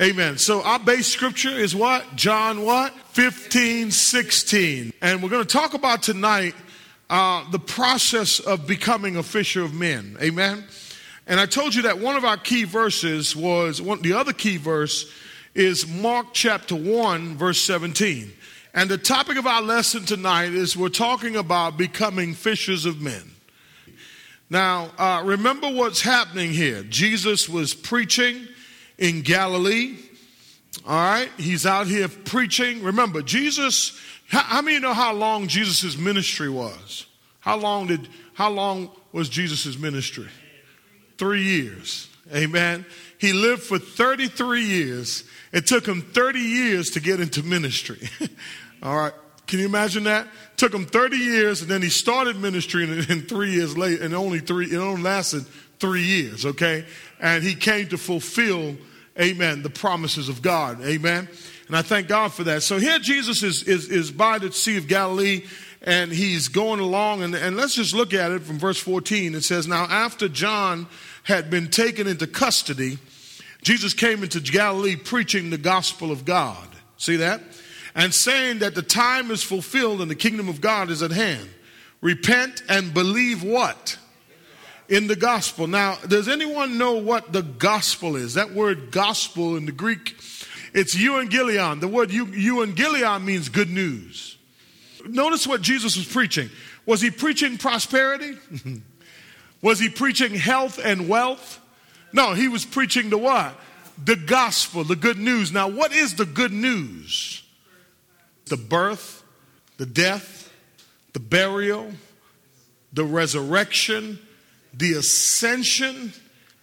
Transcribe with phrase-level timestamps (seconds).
[0.00, 0.38] Amen.
[0.38, 2.16] So our base scripture is what?
[2.16, 2.92] John what?
[3.10, 4.92] 15, 16.
[5.00, 6.56] And we're going to talk about tonight
[7.08, 10.16] uh, the process of becoming a fisher of men.
[10.20, 10.64] Amen.
[11.28, 14.56] And I told you that one of our key verses was one, the other key
[14.56, 15.12] verse
[15.54, 18.32] is Mark chapter 1, verse 17.
[18.74, 23.30] And the topic of our lesson tonight is we're talking about becoming fishers of men.
[24.50, 26.82] Now, uh, remember what's happening here.
[26.82, 28.48] Jesus was preaching
[28.98, 29.96] in Galilee.
[30.86, 32.82] All right, he's out here preaching.
[32.82, 33.98] Remember, Jesus.
[34.28, 37.06] How, how many know how long Jesus' ministry was?
[37.40, 38.08] How long did?
[38.34, 40.28] How long was Jesus' ministry?
[41.16, 42.08] Three years.
[42.34, 42.84] Amen.
[43.18, 45.24] He lived for 33 years.
[45.52, 48.08] It took him 30 years to get into ministry.
[48.82, 49.12] All right.
[49.46, 50.26] Can you imagine that?
[50.56, 54.14] Took him 30 years and then he started ministry and, and three years later, and
[54.14, 55.44] only three, it only lasted
[55.78, 56.84] three years, okay?
[57.20, 58.76] And he came to fulfill,
[59.20, 61.28] amen, the promises of God, amen?
[61.66, 62.62] And I thank God for that.
[62.62, 65.44] So here Jesus is, is, is by the Sea of Galilee
[65.82, 67.22] and he's going along.
[67.22, 69.34] And, and let's just look at it from verse 14.
[69.34, 70.86] It says, Now after John
[71.22, 72.98] had been taken into custody,
[73.62, 76.68] Jesus came into Galilee preaching the gospel of God.
[76.96, 77.40] See that?
[77.94, 81.48] and saying that the time is fulfilled and the kingdom of God is at hand.
[82.00, 83.98] Repent and believe what?
[84.88, 85.66] In the gospel.
[85.66, 88.34] Now, does anyone know what the gospel is?
[88.34, 90.16] That word gospel in the Greek,
[90.74, 91.80] it's euangelion.
[91.80, 94.36] The word euangelion means good news.
[95.06, 96.50] Notice what Jesus was preaching.
[96.86, 98.36] Was he preaching prosperity?
[99.62, 101.60] was he preaching health and wealth?
[102.12, 103.58] No, he was preaching the what?
[104.02, 105.50] The gospel, the good news.
[105.50, 107.44] Now, what is the good news?
[108.46, 109.22] the birth,
[109.78, 110.52] the death,
[111.12, 111.92] the burial,
[112.92, 114.18] the resurrection,
[114.76, 116.12] the ascension,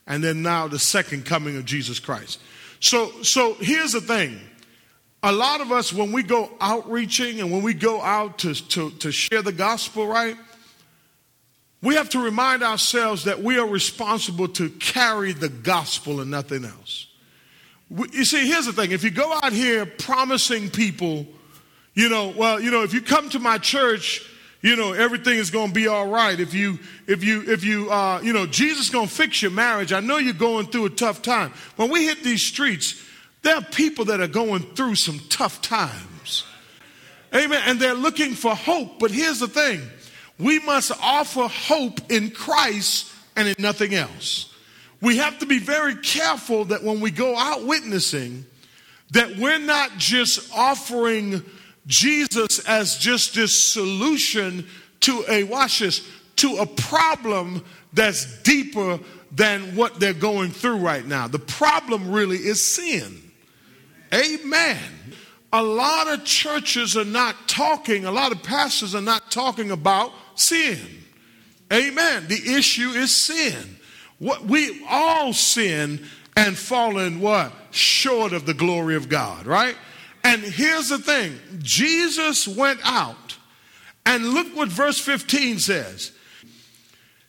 [0.08, 2.40] and then now the second coming of Jesus Christ.
[2.80, 4.40] So, so here's the thing.
[5.24, 8.90] A lot of us, when we go outreaching and when we go out to, to,
[8.92, 10.36] to share the gospel, right?
[11.84, 16.66] We have to remind ourselves that we are responsible to carry the gospel and nothing
[16.66, 17.08] else.
[17.90, 21.28] You see, here's the thing if you go out here promising people
[21.94, 24.26] you know, well, you know, if you come to my church,
[24.62, 26.40] you know, everything is going to be all right.
[26.40, 29.52] If you, if you, if you, uh, you know, Jesus is going to fix your
[29.52, 29.92] marriage.
[29.92, 31.52] I know you're going through a tough time.
[31.78, 33.04] When we hit these streets,
[33.42, 36.46] there are people that are going through some tough times.
[37.34, 37.62] Amen.
[37.66, 39.00] And they're looking for hope.
[39.00, 39.82] But here's the thing
[40.38, 44.54] we must offer hope in Christ and in nothing else.
[45.02, 48.46] We have to be very careful that when we go out witnessing,
[49.12, 51.44] that we're not just offering
[51.88, 54.68] Jesus as just this solution
[55.02, 59.00] to a watch this to a problem that's deeper
[59.32, 61.28] than what they're going through right now.
[61.28, 63.32] The problem really is sin.
[64.14, 64.80] Amen.
[65.54, 70.12] A lot of churches are not talking, a lot of pastors are not talking about
[70.36, 70.80] sin.
[71.72, 72.28] Amen.
[72.28, 73.78] The issue is sin.
[74.20, 76.06] What we all sin
[76.36, 77.54] and fallen what?
[77.72, 79.76] Short of the glory of God, right?
[80.24, 83.38] And here's the thing Jesus went out,
[84.06, 86.12] and look what verse 15 says.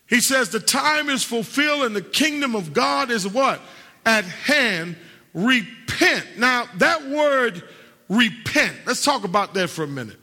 [0.09, 3.61] He says, The time is fulfilled, and the kingdom of God is what?
[4.05, 4.97] At hand.
[5.35, 6.39] Repent.
[6.39, 7.63] Now, that word
[8.11, 10.19] repent, let's talk about that for a minute.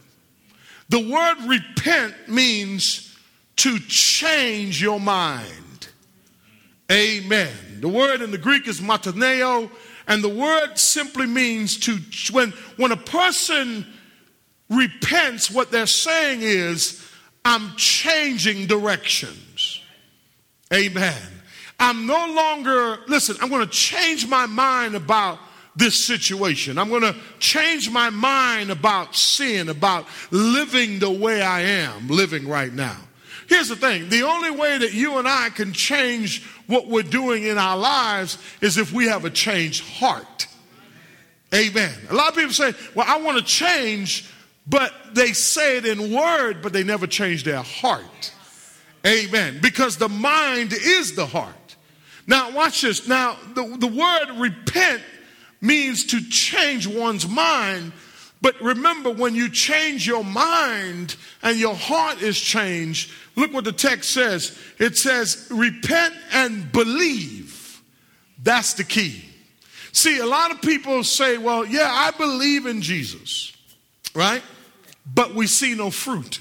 [0.89, 3.17] The word repent means
[3.57, 5.87] to change your mind.
[6.91, 7.51] Amen.
[7.79, 9.69] The word in the Greek is metanoeo,
[10.09, 11.99] and the word simply means to,
[12.33, 13.85] when, when a person
[14.67, 17.07] repents, what they're saying is,
[17.45, 19.79] I'm changing directions.
[20.73, 21.21] Amen.
[21.79, 25.39] I'm no longer, listen, I'm going to change my mind about
[25.75, 26.79] this situation.
[26.79, 32.47] I'm going to change my mind about sin, about living the way I am living
[32.47, 32.97] right now.
[33.49, 37.43] Here's the thing the only way that you and I can change what we're doing
[37.43, 40.47] in our lives is if we have a changed heart.
[41.53, 41.91] Amen.
[42.11, 44.29] A lot of people say, Well, I want to change,
[44.67, 48.33] but they say it in word, but they never change their heart.
[49.05, 49.59] Amen.
[49.61, 51.55] Because the mind is the heart.
[52.27, 53.07] Now, watch this.
[53.07, 55.01] Now, the, the word repent
[55.59, 57.93] means to change one's mind
[58.41, 63.71] but remember, when you change your mind and your heart is changed, look what the
[63.71, 64.57] text says.
[64.77, 67.81] It says, repent and believe.
[68.41, 69.25] That's the key.
[69.91, 73.51] See, a lot of people say, well, yeah, I believe in Jesus,
[74.13, 74.41] right?
[75.13, 76.39] But we see no fruit.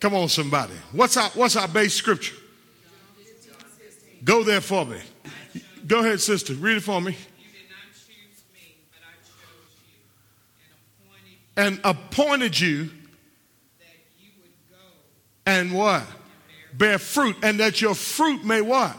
[0.00, 0.72] Come on, somebody.
[0.92, 2.34] What's our, what's our base scripture?
[4.24, 4.98] Go there for me.
[5.86, 6.54] Go ahead, sister.
[6.54, 7.12] Read it for me.
[7.12, 7.18] You
[7.52, 9.94] did not choose me, but I chose you
[11.60, 12.88] and appointed you
[14.18, 14.30] you
[15.44, 16.04] and what?
[16.72, 18.96] Bear fruit, and that your fruit may what?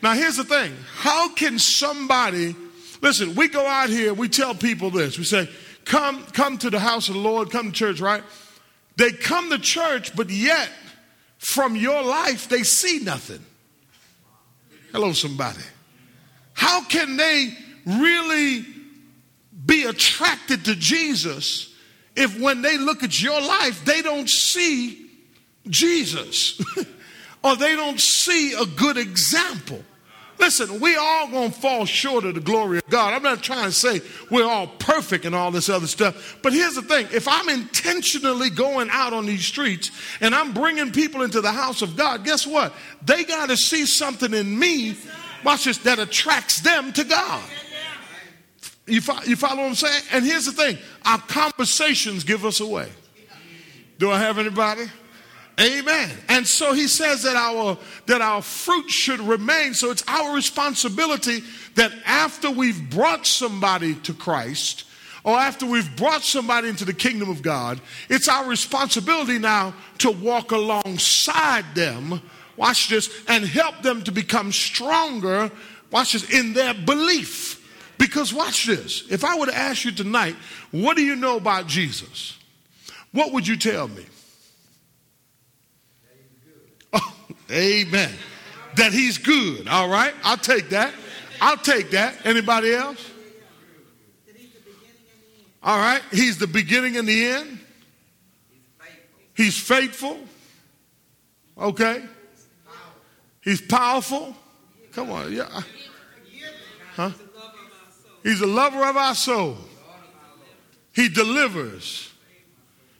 [0.00, 0.72] Now, here's the thing.
[0.94, 2.54] How can somebody,
[3.00, 5.18] listen, we go out here, we tell people this.
[5.18, 5.48] We say,
[5.84, 8.22] come, come to the house of the Lord, come to church, right?
[8.96, 10.70] They come to church, but yet
[11.38, 13.44] from your life, they see nothing.
[14.92, 15.62] Hello, somebody.
[16.52, 17.52] How can they
[17.84, 18.64] really
[19.66, 21.69] be attracted to Jesus
[22.16, 25.10] if when they look at your life, they don't see
[25.68, 26.60] Jesus
[27.44, 29.82] or they don't see a good example?
[30.40, 33.12] Listen, we all gonna fall short of the glory of God.
[33.12, 36.76] I'm not trying to say we're all perfect and all this other stuff, but here's
[36.76, 39.90] the thing: if I'm intentionally going out on these streets
[40.22, 42.72] and I'm bringing people into the house of God, guess what?
[43.04, 44.96] They got to see something in me,
[45.44, 47.44] watch this, that attracts them to God.
[48.90, 50.02] You, fo- you follow what I'm saying?
[50.12, 52.88] And here's the thing: our conversations give us away.
[53.98, 54.86] Do I have anybody?
[55.60, 56.10] Amen.
[56.28, 57.76] And so he says that our
[58.06, 59.74] that our fruit should remain.
[59.74, 61.42] So it's our responsibility
[61.74, 64.84] that after we've brought somebody to Christ
[65.22, 67.78] or after we've brought somebody into the kingdom of God,
[68.08, 72.22] it's our responsibility now to walk alongside them.
[72.56, 75.50] Watch this and help them to become stronger.
[75.90, 77.59] Watch this in their belief.
[78.00, 79.04] Because watch this.
[79.10, 80.34] If I were to ask you tonight,
[80.70, 82.38] what do you know about Jesus?
[83.12, 84.06] What would you tell me?
[86.94, 87.16] Oh,
[87.50, 88.10] amen.
[88.76, 89.68] That he's good.
[89.68, 90.14] All right.
[90.24, 90.94] I'll take that.
[91.42, 92.24] I'll take that.
[92.24, 93.10] Anybody else?
[95.62, 96.00] All right.
[96.10, 97.58] He's the beginning and the end.
[99.36, 100.18] He's faithful.
[101.58, 102.02] Okay.
[103.42, 104.34] He's powerful.
[104.92, 105.30] Come on.
[105.30, 105.60] Yeah.
[108.22, 109.56] He's a lover of our soul.
[110.92, 112.12] He delivers.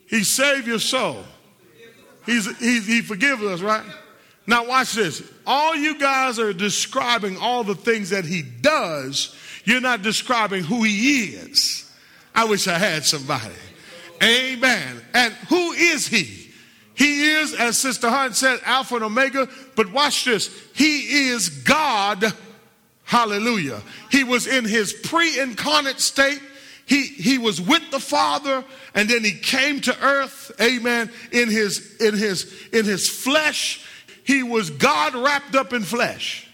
[0.06, 1.24] He saves your soul.
[2.26, 3.84] He's, he forgives us, right?
[4.46, 5.22] Now, watch this.
[5.46, 9.36] All you guys are describing all the things that he does.
[9.64, 11.90] You're not describing who he is.
[12.34, 13.54] I wish I had somebody.
[14.22, 15.02] Amen.
[15.14, 16.50] And who is he?
[16.94, 19.48] He is, as Sister Hunt said, Alpha and Omega.
[19.74, 20.50] But watch this.
[20.74, 22.24] He is God.
[23.10, 23.82] Hallelujah.
[24.08, 26.40] He was in his pre incarnate state.
[26.86, 28.64] He, he was with the Father
[28.94, 33.84] and then he came to earth, amen, in his, in his, in his flesh.
[34.22, 36.48] He was God wrapped up in flesh.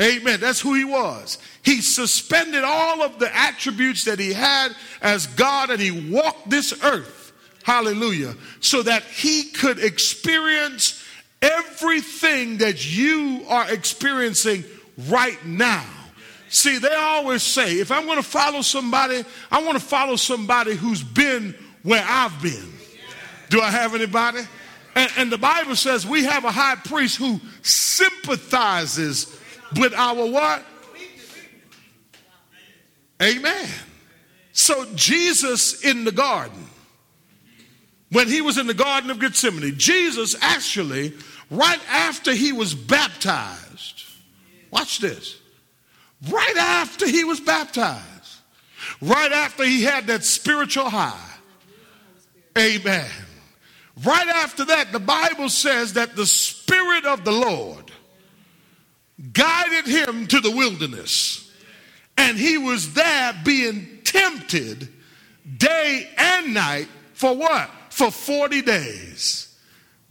[0.00, 0.38] Amen.
[0.38, 1.38] That's who he was.
[1.64, 6.72] He suspended all of the attributes that he had as God and he walked this
[6.84, 7.32] earth.
[7.64, 8.36] Hallelujah.
[8.60, 11.04] So that he could experience
[11.42, 14.64] everything that you are experiencing
[15.06, 15.84] right now.
[16.48, 20.74] See, they always say, if I'm going to follow somebody, I want to follow somebody
[20.74, 22.72] who's been where I've been.
[23.50, 24.40] Do I have anybody?
[24.94, 29.38] And, and, the Bible says we have a high priest who sympathizes
[29.76, 30.64] with our what?
[33.22, 33.68] Amen.
[34.52, 36.66] So Jesus in the garden,
[38.10, 41.12] when he was in the Garden of Gethsemane, Jesus actually,
[41.50, 43.67] right after he was baptized,
[44.70, 45.36] watch this,
[46.30, 48.36] right after he was baptized,
[49.00, 51.34] right after he had that spiritual high,
[52.56, 53.10] amen.
[54.04, 57.90] Right after that, the Bible says that the Spirit of the Lord
[59.32, 61.50] guided him to the wilderness.
[62.16, 64.88] And he was there being tempted
[65.56, 67.70] day and night for what?
[67.90, 69.56] For 40 days.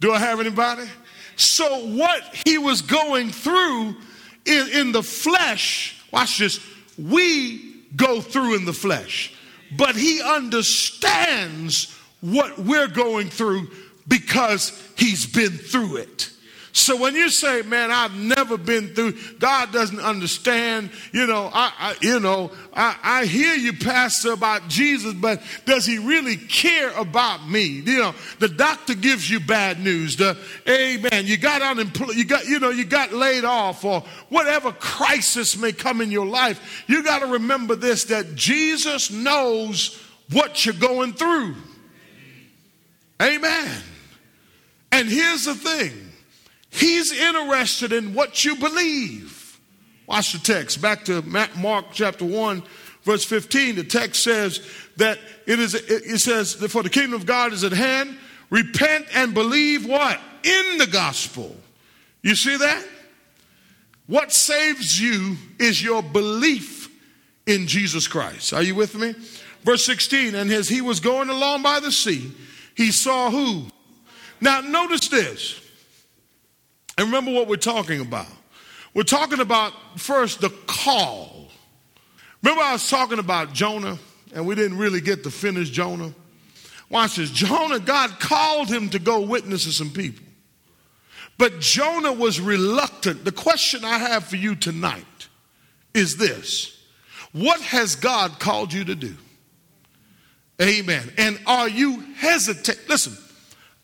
[0.00, 0.84] Do I have anybody?
[1.36, 3.96] So, what he was going through
[4.48, 6.60] in, in the flesh, watch this,
[6.98, 9.34] we go through in the flesh.
[9.76, 13.68] But he understands what we're going through
[14.06, 16.30] because he's been through it.
[16.72, 20.90] So when you say, "Man, I've never been through," God doesn't understand.
[21.12, 25.86] You know, I, I you know, I, I, hear you, Pastor, about Jesus, but does
[25.86, 27.64] He really care about me?
[27.64, 30.16] You know, the doctor gives you bad news.
[30.16, 30.36] The
[30.68, 31.26] Amen.
[31.26, 32.16] You got unemployed.
[32.16, 36.26] You got, you know, you got laid off, or whatever crisis may come in your
[36.26, 36.84] life.
[36.86, 41.54] You got to remember this: that Jesus knows what you're going through.
[43.20, 43.82] Amen.
[44.92, 46.07] And here's the thing
[46.78, 49.58] He's interested in what you believe.
[50.06, 50.80] Watch the text.
[50.80, 51.22] Back to
[51.56, 52.62] Mark chapter 1,
[53.02, 53.74] verse 15.
[53.74, 54.64] The text says
[54.96, 58.16] that it is, it says, for the kingdom of God is at hand.
[58.48, 60.20] Repent and believe what?
[60.44, 61.56] In the gospel.
[62.22, 62.86] You see that?
[64.06, 66.88] What saves you is your belief
[67.44, 68.52] in Jesus Christ.
[68.52, 69.16] Are you with me?
[69.64, 72.32] Verse 16, and as he was going along by the sea,
[72.76, 73.66] he saw who?
[74.40, 75.60] Now, notice this.
[76.98, 78.26] And remember what we're talking about.
[78.92, 81.48] We're talking about first the call.
[82.42, 83.98] Remember, I was talking about Jonah,
[84.34, 86.12] and we didn't really get to finish Jonah.
[86.90, 87.30] Watch this.
[87.30, 90.24] Jonah, God called him to go witness to some people.
[91.38, 93.24] But Jonah was reluctant.
[93.24, 95.28] The question I have for you tonight
[95.94, 96.82] is this
[97.30, 99.14] What has God called you to do?
[100.60, 101.12] Amen.
[101.16, 102.88] And are you hesitant?
[102.88, 103.16] Listen,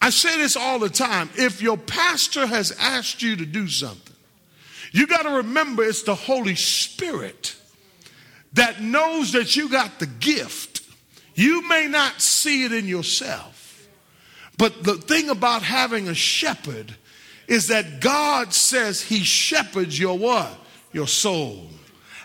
[0.01, 1.31] I say this all the time.
[1.37, 4.15] If your pastor has asked you to do something,
[4.93, 7.57] you got to remember it's the Holy Spirit
[8.53, 10.83] that knows that you got the gift.
[11.35, 13.89] You may not see it in yourself,
[14.57, 16.95] but the thing about having a shepherd
[17.49, 20.57] is that God says he shepherds your what?
[20.93, 21.69] Your soul.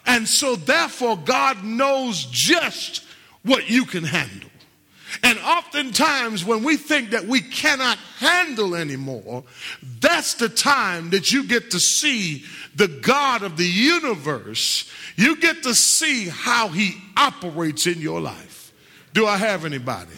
[0.05, 3.03] And so therefore God knows just
[3.43, 4.48] what you can handle.
[5.23, 9.43] And oftentimes, when we think that we cannot handle anymore,
[9.99, 12.43] that's the time that you get to see
[12.75, 14.89] the God of the universe.
[15.15, 18.71] You get to see how he operates in your life.
[19.13, 20.11] Do I have anybody?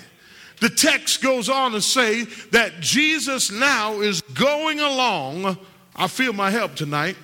[0.60, 5.58] The text goes on to say that Jesus now is going along.
[5.96, 7.16] I feel my help tonight.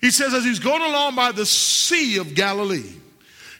[0.00, 2.94] He says, as he's going along by the Sea of Galilee,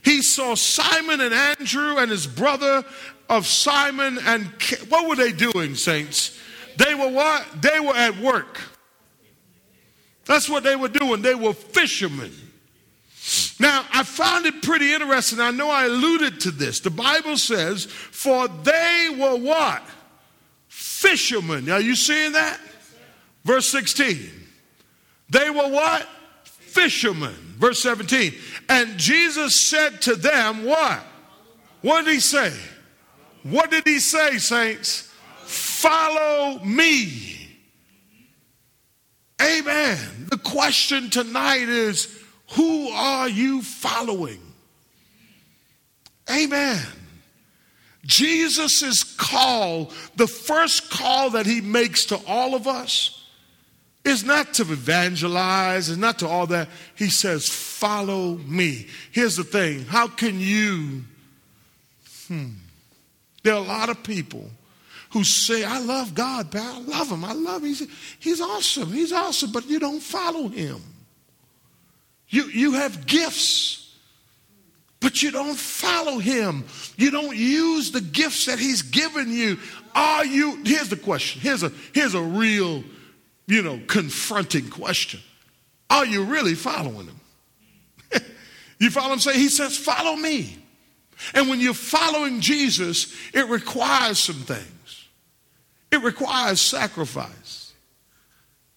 [0.03, 2.85] he saw Simon and Andrew and his brother
[3.29, 4.47] of Simon and
[4.89, 6.39] what were they doing, saints?
[6.77, 7.63] They were what?
[7.63, 8.61] They were at work.
[10.25, 11.23] That's what they were doing.
[11.23, 12.33] They were fishermen.
[13.59, 15.41] Now, I found it pretty interesting.
[15.41, 16.81] I know I alluded to this.
[16.81, 19.83] The Bible says, For they were what?
[20.69, 21.71] Fishermen.
[21.71, 22.61] Are you seeing that?
[23.45, 24.31] Verse 16.
[25.31, 26.07] They were what?
[26.45, 27.35] Fishermen.
[27.59, 28.35] Verse 17.
[28.69, 31.01] And Jesus said to them, What?
[31.83, 32.53] What did he say?
[33.51, 35.13] What did he say, saints?
[35.45, 37.37] Follow me.
[39.41, 40.27] Amen.
[40.31, 42.23] The question tonight is
[42.53, 44.41] who are you following?
[46.31, 46.85] Amen.
[48.05, 53.25] Jesus' call, the first call that he makes to all of us,
[54.05, 56.69] is not to evangelize, is not to all that.
[56.95, 58.87] He says, Follow me.
[59.11, 61.05] Here's the thing how can you?
[62.29, 62.51] Hmm.
[63.47, 64.51] There are a lot of people
[65.11, 66.65] who say, I love God, pal.
[66.65, 67.25] I love him.
[67.25, 67.69] I love him.
[67.69, 67.87] He's,
[68.19, 68.93] he's awesome.
[68.93, 70.83] He's awesome, but you don't follow him.
[72.29, 73.95] You, you have gifts,
[74.99, 76.65] but you don't follow him.
[76.97, 79.61] You don't use the gifts that he's given you.
[79.95, 81.41] Are you, here's the question.
[81.41, 82.83] Here's a, here's a real,
[83.47, 85.21] you know, confronting question.
[85.89, 87.21] Are you really following him?
[88.81, 89.21] you follow him?
[89.21, 90.66] Say, he says, follow me.
[91.35, 95.09] And when you're following Jesus, it requires some things.
[95.91, 97.73] It requires sacrifice.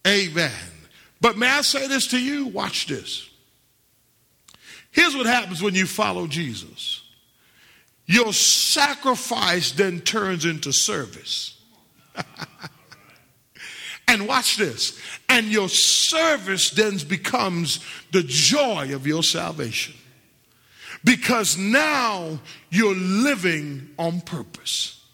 [0.06, 0.50] Amen.
[1.20, 2.46] But may I say this to you?
[2.46, 3.28] Watch this.
[4.90, 7.02] Here's what happens when you follow Jesus
[8.10, 11.62] your sacrifice then turns into service.
[14.08, 14.98] and watch this.
[15.28, 17.78] And your service then becomes
[18.10, 19.94] the joy of your salvation.
[21.02, 22.38] Because now
[22.70, 25.04] you're living on purpose.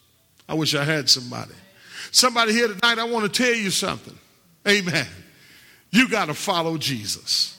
[0.49, 1.55] I wish I had somebody.
[2.11, 4.17] Somebody here tonight, I want to tell you something.
[4.67, 5.07] Amen.
[5.91, 7.53] You got to follow Jesus.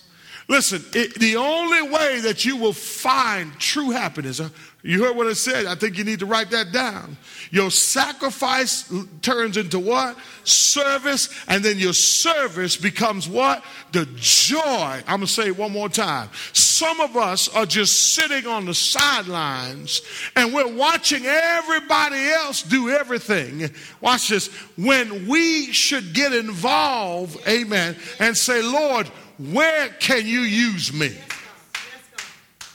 [0.49, 4.49] Listen, it, the only way that you will find true happiness, uh,
[4.83, 5.65] you heard what I said.
[5.65, 7.17] I think you need to write that down.
[7.49, 8.91] Your sacrifice
[9.21, 10.15] turns into what?
[10.43, 13.63] Service, and then your service becomes what?
[13.91, 15.01] The joy.
[15.07, 16.29] I'm going to say it one more time.
[16.53, 20.01] Some of us are just sitting on the sidelines
[20.35, 23.71] and we're watching everybody else do everything.
[23.99, 24.47] Watch this.
[24.77, 29.07] When we should get involved, amen, and say, Lord,
[29.37, 31.17] where can you use me?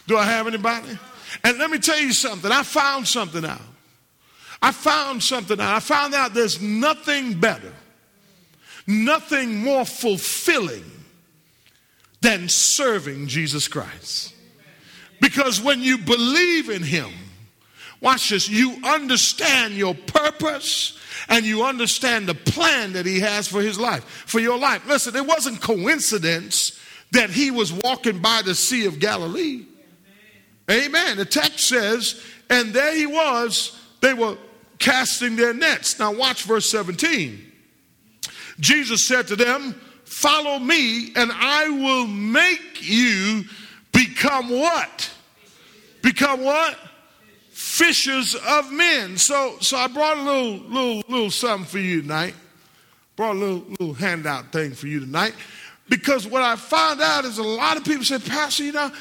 [0.09, 0.99] Do I have anybody?
[1.45, 2.51] And let me tell you something.
[2.51, 3.61] I found something out.
[4.61, 5.75] I found something out.
[5.75, 7.73] I found out there's nothing better,
[8.87, 10.85] nothing more fulfilling
[12.21, 14.35] than serving Jesus Christ.
[15.21, 17.11] Because when you believe in Him,
[18.01, 20.99] watch this, you understand your purpose
[21.29, 24.87] and you understand the plan that he has for his life, for your life.
[24.87, 26.79] Listen, it wasn't coincidence
[27.12, 29.65] that he was walking by the Sea of Galilee.
[30.71, 31.16] Amen.
[31.16, 34.37] The text says, and there he was, they were
[34.78, 35.99] casting their nets.
[35.99, 37.52] Now watch verse 17.
[38.61, 43.45] Jesus said to them, Follow me, and I will make you
[43.92, 45.11] become what?
[46.02, 46.78] Become what?
[47.50, 49.16] Fishers of men.
[49.16, 52.35] So, so I brought a little, little, little something for you tonight.
[53.16, 55.35] Brought a little, little handout thing for you tonight.
[55.88, 58.92] Because what I found out is a lot of people say, Pastor, you know,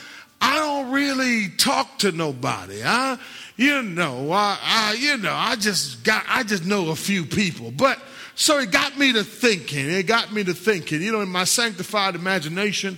[0.41, 2.81] I don't really talk to nobody.
[2.83, 3.17] I,
[3.57, 7.69] you know, I, I, you know, I just got, I just know a few people.
[7.69, 7.99] But
[8.33, 9.87] so it got me to thinking.
[9.87, 11.01] It got me to thinking.
[11.01, 12.97] You know, in my sanctified imagination,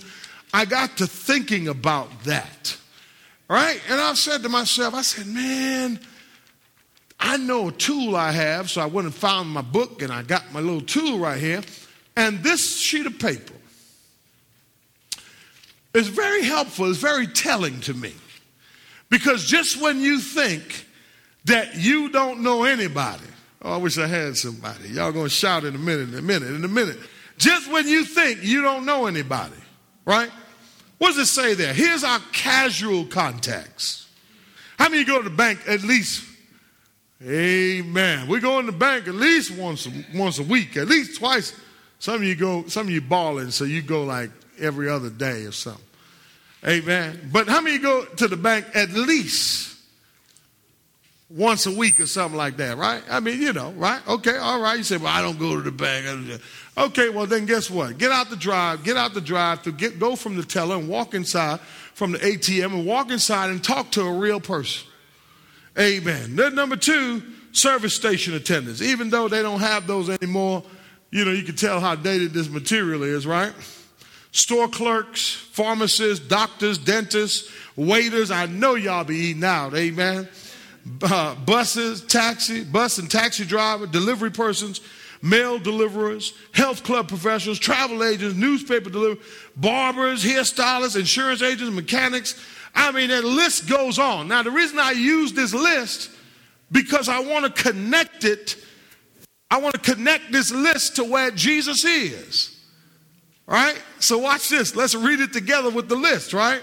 [0.53, 2.77] I got to thinking about that.
[3.49, 3.81] Right?
[3.89, 5.99] And I said to myself, I said, man,
[7.19, 8.69] I know a tool I have.
[8.69, 11.61] So I went and found my book and I got my little tool right here.
[12.15, 13.53] And this sheet of paper
[15.93, 18.13] is very helpful, it's very telling to me.
[19.09, 20.87] Because just when you think
[21.45, 23.25] that you don't know anybody,
[23.61, 24.89] oh, I wish I had somebody.
[24.89, 26.97] Y'all gonna shout in a minute, in a minute, in a minute.
[27.37, 29.55] Just when you think you don't know anybody,
[30.05, 30.31] right?
[30.97, 31.73] What does it say there?
[31.73, 34.07] Here's our casual contacts.
[34.79, 36.25] How many go to the bank at least?
[37.21, 38.27] Amen.
[38.27, 41.53] We go in the bank at least once a, once a week, at least twice.
[41.99, 44.29] Some of you go, some of you balling, so you go like
[44.63, 45.83] every other day or something.
[46.65, 47.29] Amen.
[47.31, 49.75] But how many go to the bank at least
[51.29, 53.03] once a week or something like that, right?
[53.09, 54.01] I mean, you know, right?
[54.07, 54.77] Okay, all right.
[54.77, 56.41] You say, well, I don't go to the bank.
[56.77, 57.97] Okay, well, then guess what?
[57.97, 60.87] Get out the drive, get out the drive to get, go from the teller and
[60.87, 61.59] walk inside
[61.93, 64.87] from the ATM and walk inside and talk to a real person.
[65.77, 66.35] Amen.
[66.35, 68.81] Then number two, service station attendants.
[68.81, 70.63] Even though they don't have those anymore,
[71.11, 73.53] you know, you can tell how dated this material is, right?
[74.33, 78.31] Store clerks, pharmacists, doctors, dentists, waiters.
[78.31, 79.73] I know y'all be eating out.
[79.73, 80.27] Amen.
[81.01, 84.81] Uh, buses, taxi, bus and taxi driver, delivery persons,
[85.21, 89.25] mail deliverers, health club professionals, travel agents, newspaper deliverers,
[89.55, 92.43] barbers, hairstylists, insurance agents, mechanics.
[92.75, 94.27] I mean, that list goes on.
[94.27, 96.09] Now, the reason I use this list
[96.71, 98.57] because I want to connect it.
[99.49, 102.52] I want to connect this list to where Jesus is.
[103.45, 103.81] Right?
[103.99, 104.75] So watch this.
[104.75, 106.61] Let's read it together with the list, right?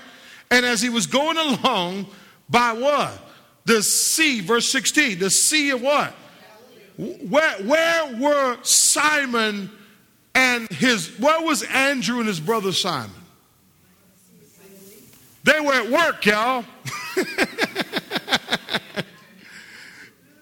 [0.51, 2.07] And as he was going along
[2.49, 3.13] by what?
[3.67, 6.15] The sea, verse 16, the sea of what?
[6.97, 9.71] Where, where were Simon
[10.35, 13.11] and his, where was Andrew and his brother Simon?
[15.45, 16.65] They were at work, y'all.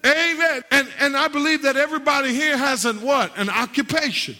[0.05, 0.63] Amen.
[0.71, 3.37] And, and I believe that everybody here has an what?
[3.37, 4.35] An occupation.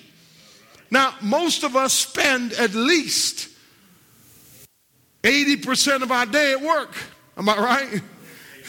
[0.92, 3.50] Now, most of us spend at least
[5.24, 6.96] 80% of our day at work.
[7.38, 8.02] Am I right?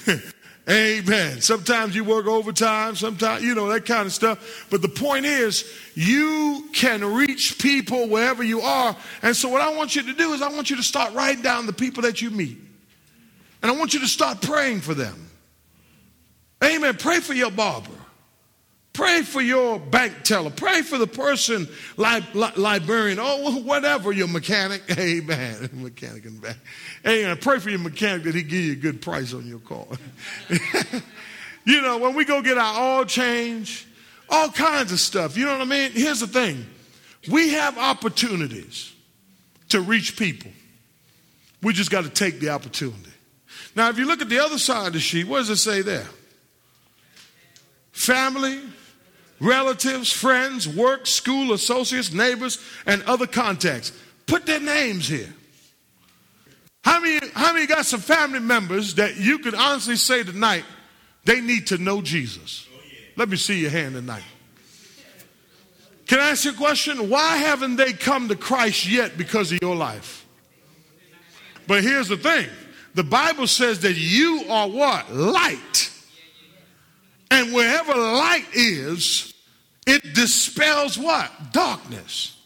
[0.69, 1.41] Amen.
[1.41, 4.67] Sometimes you work overtime, sometimes, you know, that kind of stuff.
[4.71, 8.95] But the point is, you can reach people wherever you are.
[9.23, 11.43] And so, what I want you to do is, I want you to start writing
[11.43, 12.59] down the people that you meet.
[13.63, 15.31] And I want you to start praying for them.
[16.63, 16.97] Amen.
[16.97, 17.91] Pray for your barber.
[19.01, 20.51] Pray for your bank teller.
[20.51, 24.83] Pray for the person, li- li- librarian, or whatever, your mechanic.
[24.99, 25.71] Amen.
[25.73, 26.59] Mechanic in back.
[27.07, 27.35] Amen.
[27.39, 29.87] Pray for your mechanic that he give you a good price on your car.
[31.65, 33.87] you know, when we go get our oil change,
[34.29, 35.35] all kinds of stuff.
[35.35, 35.93] You know what I mean?
[35.93, 36.67] Here's the thing
[37.27, 38.93] we have opportunities
[39.71, 40.51] to reach people.
[41.63, 43.13] We just got to take the opportunity.
[43.75, 45.81] Now, if you look at the other side of the sheet, what does it say
[45.81, 46.07] there?
[47.93, 48.61] Family,
[49.41, 53.93] relatives, friends, work, school, associates, neighbors, and other contacts.
[54.27, 55.33] Put their names here.
[56.83, 60.65] How many, how many got some family members that you could honestly say tonight
[61.25, 62.67] they need to know Jesus?
[63.17, 64.25] Let me see your hand tonight.
[66.07, 67.09] Can I ask you a question?
[67.09, 70.27] Why haven't they come to Christ yet because of your life?
[71.67, 72.49] But here's the thing
[72.95, 75.15] the Bible says that you are what?
[75.15, 75.93] Light.
[77.31, 79.33] And wherever light is,
[79.87, 81.31] it dispels what?
[81.53, 82.37] Darkness.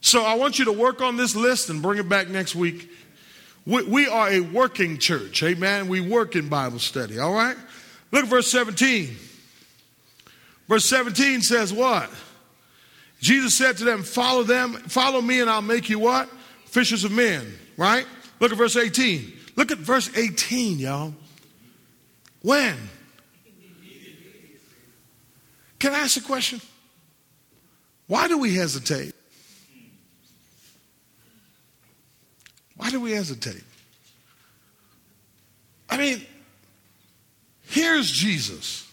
[0.00, 2.90] So I want you to work on this list and bring it back next week.
[3.66, 5.42] We, we are a working church.
[5.42, 5.88] Amen.
[5.88, 7.18] We work in Bible study.
[7.18, 7.56] All right.
[8.10, 9.16] Look at verse 17.
[10.68, 12.10] Verse 17 says what?
[13.20, 16.28] Jesus said to them, Follow them, follow me, and I'll make you what?
[16.66, 17.52] Fishers of men.
[17.76, 18.06] Right?
[18.38, 19.32] Look at verse 18.
[19.56, 21.14] Look at verse 18, y'all.
[22.42, 22.76] When?
[25.80, 26.60] Can I ask a question?
[28.06, 29.14] Why do we hesitate?
[32.76, 33.64] Why do we hesitate?
[35.88, 36.24] I mean,
[37.66, 38.86] here's Jesus.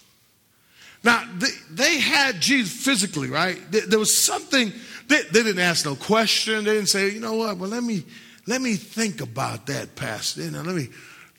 [1.04, 3.60] Now, they, they had Jesus physically, right?
[3.71, 4.73] There was something
[5.08, 6.65] They, they didn't ask no question.
[6.65, 7.58] They didn't say, you know what?
[7.58, 8.04] Well, let me
[8.45, 10.50] let me think about that, Pastor.
[10.52, 10.89] Know, let me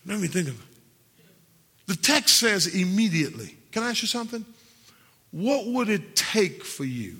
[0.07, 0.55] let me think of.
[0.55, 0.67] it.
[1.87, 3.57] The text says immediately.
[3.73, 4.45] Can I ask you something?
[5.31, 7.17] What would it take for you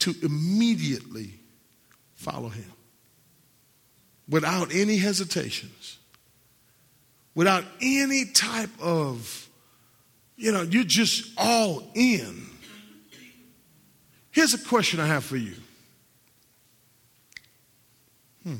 [0.00, 1.34] to immediately
[2.14, 2.72] follow him?
[4.28, 5.98] Without any hesitations,
[7.34, 9.48] without any type of,
[10.36, 12.46] you know, you're just all in.
[14.30, 15.54] Here's a question I have for you.
[18.44, 18.56] Hmm.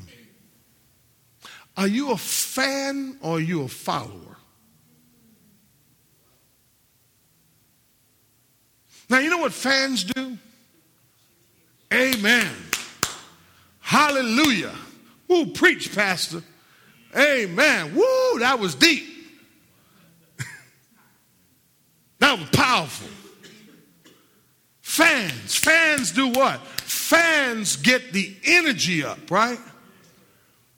[1.77, 4.28] Are you a fan or are you a follower?
[9.09, 10.37] Now, you know what fans do?
[11.91, 12.51] Amen.
[13.79, 14.73] Hallelujah.
[15.27, 16.43] Woo, preach, Pastor.
[17.17, 17.95] Amen.
[17.95, 19.03] Woo, that was deep.
[22.19, 23.09] that was powerful.
[24.81, 25.55] Fans.
[25.55, 26.59] Fans do what?
[26.67, 29.59] Fans get the energy up, right?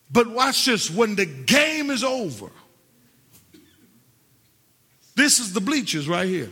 [0.10, 2.50] But watch this when the game is over,
[5.15, 6.50] this is the bleachers right here.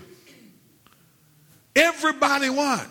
[1.80, 2.86] Everybody what?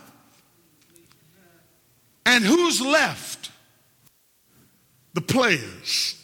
[2.24, 3.51] And who's left?
[5.12, 6.22] The players,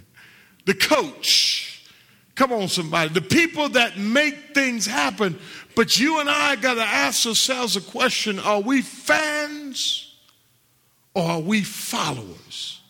[0.66, 1.88] the coach.
[2.34, 3.12] Come on, somebody.
[3.12, 5.38] The people that make things happen.
[5.76, 10.16] But you and I got to ask ourselves a question are we fans
[11.14, 12.80] or are we followers?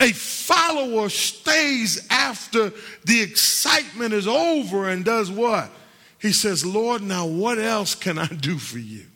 [0.00, 2.72] A follower stays after
[3.04, 5.70] the excitement is over and does what?
[6.20, 9.06] He says, Lord, now what else can I do for you?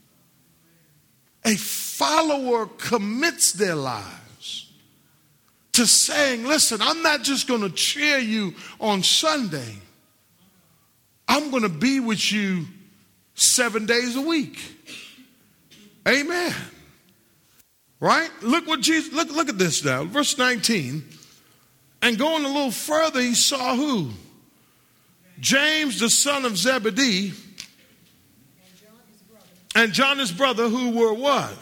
[1.45, 4.73] A follower commits their lives
[5.73, 9.77] to saying, listen, I'm not just going to cheer you on Sunday,
[11.29, 12.67] I'm going to be with you
[13.35, 14.59] seven days a week.
[16.07, 16.55] Amen.
[18.01, 18.31] Right?
[18.43, 20.05] Look what Jesus, look, look at this now.
[20.05, 21.05] Verse 19.
[22.03, 24.11] And going a little further, he saw who?
[25.41, 27.33] James, the son of Zebedee,
[29.75, 31.53] and John, his brother, who were what?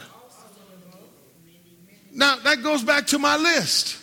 [2.13, 3.99] Now, that goes back to my list.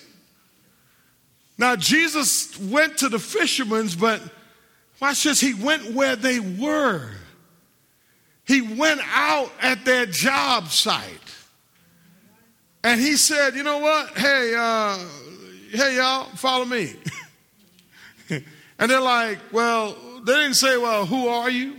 [1.59, 4.21] Now, Jesus went to the fishermen's, but
[4.99, 7.11] watch this, he went where they were.
[8.47, 11.03] He went out at their job site.
[12.83, 14.17] And he said, you know what?
[14.17, 14.97] Hey, uh,
[15.69, 16.95] hey, y'all, follow me.
[18.79, 21.75] And they're like, well, they didn't say, well, who are you?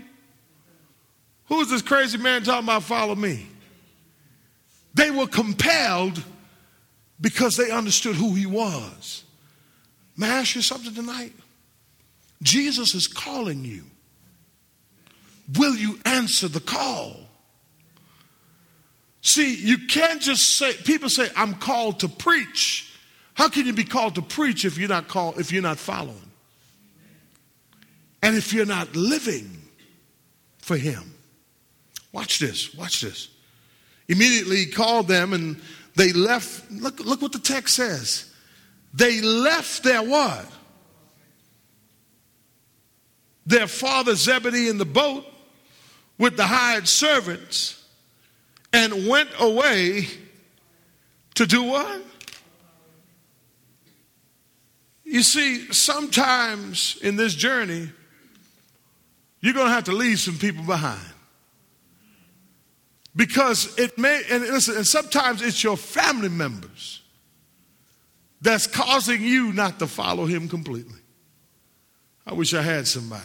[1.46, 3.46] Who's this crazy man talking about follow me?
[4.94, 6.22] They were compelled
[7.20, 9.24] because they understood who he was.
[10.16, 11.32] May I ask you something tonight?
[12.42, 13.84] Jesus is calling you.
[15.58, 17.16] Will you answer the call?
[19.22, 22.94] See, you can't just say, people say, I'm called to preach.
[23.34, 26.29] How can you be called to preach if you're not called, if you're not following?
[28.22, 29.62] And if you're not living
[30.58, 31.14] for Him,
[32.12, 33.28] watch this, watch this.
[34.08, 35.60] Immediately he called them and
[35.94, 36.68] they left.
[36.72, 38.32] Look, look what the text says.
[38.92, 40.46] They left their what?
[43.46, 45.24] Their father Zebedee in the boat
[46.18, 47.82] with the hired servants
[48.72, 50.08] and went away
[51.36, 52.02] to do what?
[55.04, 57.90] You see, sometimes in this journey,
[59.40, 61.00] you're going to have to leave some people behind.
[63.16, 67.02] Because it may, and listen, and sometimes it's your family members
[68.40, 71.00] that's causing you not to follow him completely.
[72.26, 73.24] I wish I had somebody.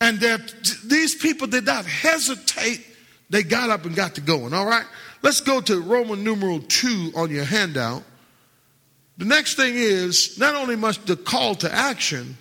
[0.00, 0.52] And that
[0.84, 2.84] these people did not hesitate.
[3.30, 4.52] They got up and got to going.
[4.52, 4.86] All right.
[5.22, 8.04] Let's go to Roman numeral 2 on your handout.
[9.16, 12.36] The next thing is not only must the call to action,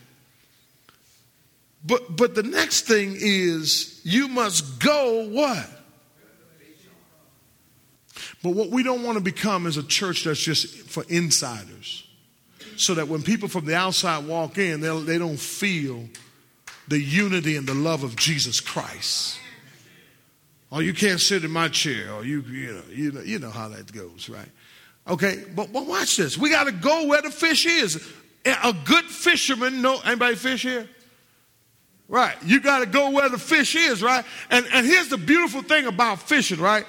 [1.87, 5.67] but but the next thing is you must go what?
[8.43, 12.03] But what we don't want to become is a church that's just for insiders.
[12.75, 16.07] So that when people from the outside walk in, they don't feel
[16.87, 19.39] the unity and the love of Jesus Christ.
[20.71, 23.49] Oh, you can't sit in my chair, or you, you know, you know, you know
[23.49, 24.49] how that goes, right?
[25.07, 26.37] Okay, but, but watch this.
[26.37, 27.95] We got to go where the fish is.
[28.45, 30.87] A good fisherman know anybody fish here?
[32.09, 32.35] Right.
[32.43, 34.23] You got to go where the fish is, right?
[34.49, 36.85] And, and here's the beautiful thing about fishing, right?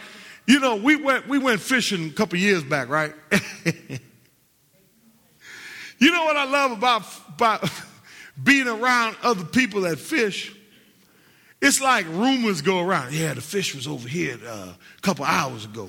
[0.46, 3.12] You know, we went, we went fishing a couple years back, right?
[5.98, 7.68] you know what I love about, about
[8.42, 10.54] being around other people that fish?
[11.60, 13.12] It's like rumors go around.
[13.12, 15.88] Yeah, the fish was over here uh, a couple hours ago.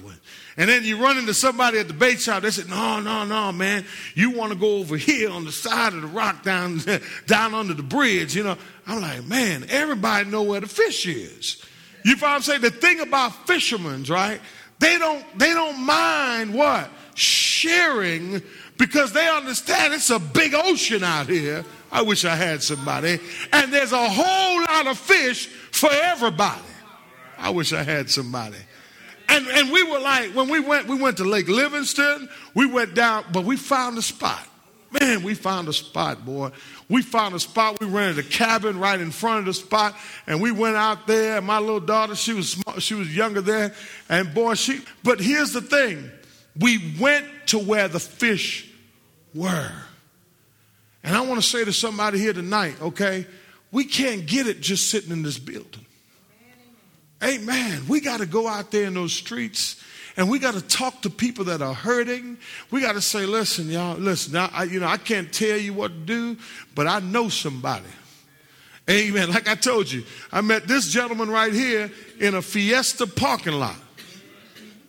[0.68, 2.44] Then you run into somebody at the bait shop.
[2.44, 3.86] They said, no, no, no, man.
[4.14, 6.82] You want to go over here on the side of the rock down,
[7.28, 8.36] down under the bridge.
[8.36, 11.64] You know, I'm like, man, everybody know where the fish is.
[12.04, 12.62] You know what I'm saying?
[12.62, 14.42] The thing about fishermen, right?
[14.80, 16.90] They don't, they don't mind what?
[17.16, 18.42] Sharing
[18.78, 21.64] because they understand it's a big ocean out here.
[21.92, 23.20] I wish I had somebody.
[23.54, 26.62] And there's a whole lot of fish for everybody.
[27.38, 28.58] I wish I had somebody.
[29.30, 32.96] And, and we were like, when we went, we went to Lake Livingston, we went
[32.96, 34.46] down, but we found a spot.
[35.00, 36.50] Man, we found a spot, boy.
[36.90, 37.80] We found a spot.
[37.80, 41.40] We rented a cabin right in front of the spot, and we went out there.
[41.42, 43.76] My little daughter, she was small, she was younger there,
[44.10, 44.82] and boy, she.
[45.04, 46.10] But here's the thing:
[46.60, 48.68] we went to where the fish
[49.36, 49.72] were.
[51.04, 53.28] And I want to say to somebody here tonight, okay,
[53.72, 55.86] we can't get it just sitting in this building.
[57.24, 57.84] Amen.
[57.88, 59.84] We got to go out there in those streets
[60.16, 62.38] and we got to talk to people that are hurting.
[62.72, 65.92] We got to say, listen, y'all, listen, I, you know, I can't tell you what
[65.92, 66.38] to do,
[66.76, 67.86] but I know somebody.
[68.90, 69.30] Amen.
[69.30, 73.78] Like I told you, I met this gentleman right here in a Fiesta parking lot.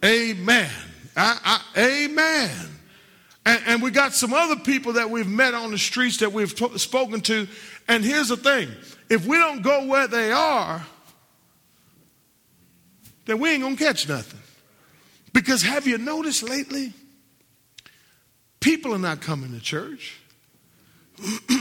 [0.05, 0.71] Amen.
[1.16, 2.51] I, I, amen.
[3.45, 6.55] And, and, we got some other people that we've met on the streets that we've
[6.55, 7.47] t- spoken to.
[7.88, 8.69] And here's the thing
[9.09, 10.85] if we don't go where they are,
[13.31, 14.40] then we ain't going to catch nothing.
[15.33, 16.93] Because have you noticed lately?
[18.59, 20.19] People are not coming to church.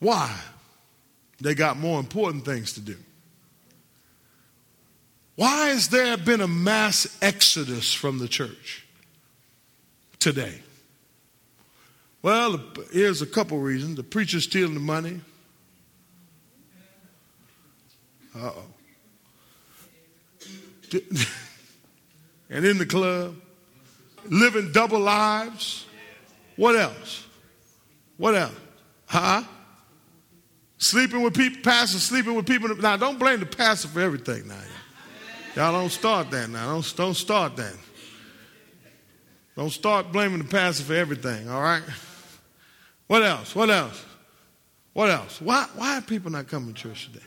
[0.00, 0.34] Why?
[1.40, 2.96] They got more important things to do.
[5.36, 8.84] Why has there been a mass exodus from the church
[10.18, 10.60] today?
[12.20, 12.60] Well,
[12.92, 13.96] here's a couple reasons.
[13.96, 15.20] The preacher's stealing the money.
[18.34, 18.64] Uh oh.
[22.50, 23.36] and in the club,
[24.26, 25.86] living double lives.
[26.56, 27.26] What else?
[28.16, 28.54] What else?
[29.06, 29.42] Huh?
[30.78, 32.74] Sleeping with people, pastor sleeping with people.
[32.76, 34.60] Now, don't blame the pastor for everything now.
[35.56, 36.72] Y'all don't start that now.
[36.72, 37.74] Don't, don't start that.
[39.56, 41.82] Don't start blaming the pastor for everything, all right?
[43.08, 43.54] What else?
[43.54, 44.04] What else?
[44.92, 45.40] What else?
[45.40, 47.24] Why, why are people not coming to church today?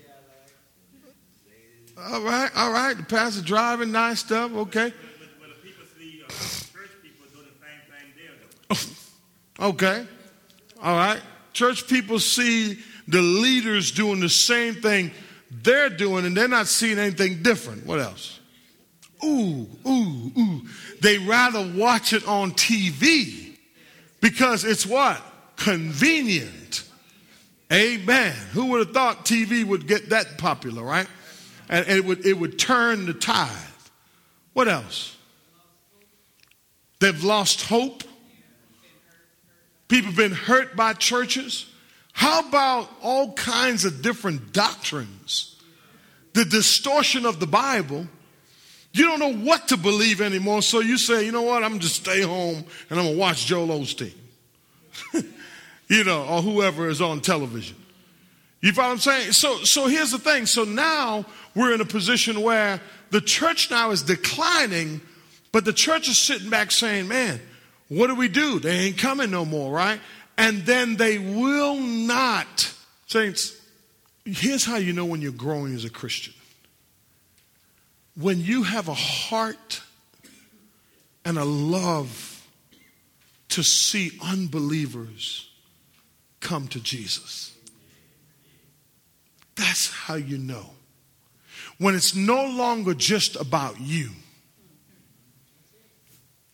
[1.98, 2.98] All right, all right.
[2.98, 4.92] The pastor driving nice stuff, okay.
[5.40, 8.88] But the people see uh, church people doing the same thing
[9.60, 9.68] they're.
[9.68, 10.08] Okay.
[10.82, 11.22] All right.
[11.54, 15.12] Church people see the leaders doing the same thing
[15.52, 17.86] they're doing and they're not seeing anything different.
[17.86, 18.40] What else?
[19.24, 20.62] Ooh, ooh, ooh.
[21.02, 23.56] They rather watch it on TV
[24.20, 25.22] because it's what?
[25.56, 26.84] Convenient.
[27.72, 28.34] Amen.
[28.52, 31.08] Who would have thought TV would get that popular, right?
[31.70, 33.50] And it would, it would turn the tide.
[34.54, 35.18] What else?
[37.00, 38.04] They've lost hope.
[39.88, 41.66] People have been hurt by churches.
[42.14, 45.62] How about all kinds of different doctrines?
[46.34, 48.08] The distortion of the Bible.
[48.94, 51.96] You don't know what to believe anymore, so you say, you know what, I'm just
[51.96, 54.14] stay home and I'm gonna watch Joel Osteen.
[55.88, 57.76] you know, or whoever is on television.
[58.64, 59.34] You follow what I'm saying?
[59.34, 60.46] So so here's the thing.
[60.46, 65.02] So now we're in a position where the church now is declining,
[65.52, 67.42] but the church is sitting back saying, man,
[67.90, 68.60] what do we do?
[68.60, 70.00] They ain't coming no more, right?
[70.38, 72.74] And then they will not.
[73.08, 73.60] Saints,
[74.24, 76.34] here's how you know when you're growing as a Christian.
[78.16, 79.82] When you have a heart
[81.26, 82.48] and a love
[83.50, 85.50] to see unbelievers
[86.40, 87.53] come to Jesus.
[89.56, 90.70] That's how you know
[91.78, 94.10] when it's no longer just about you.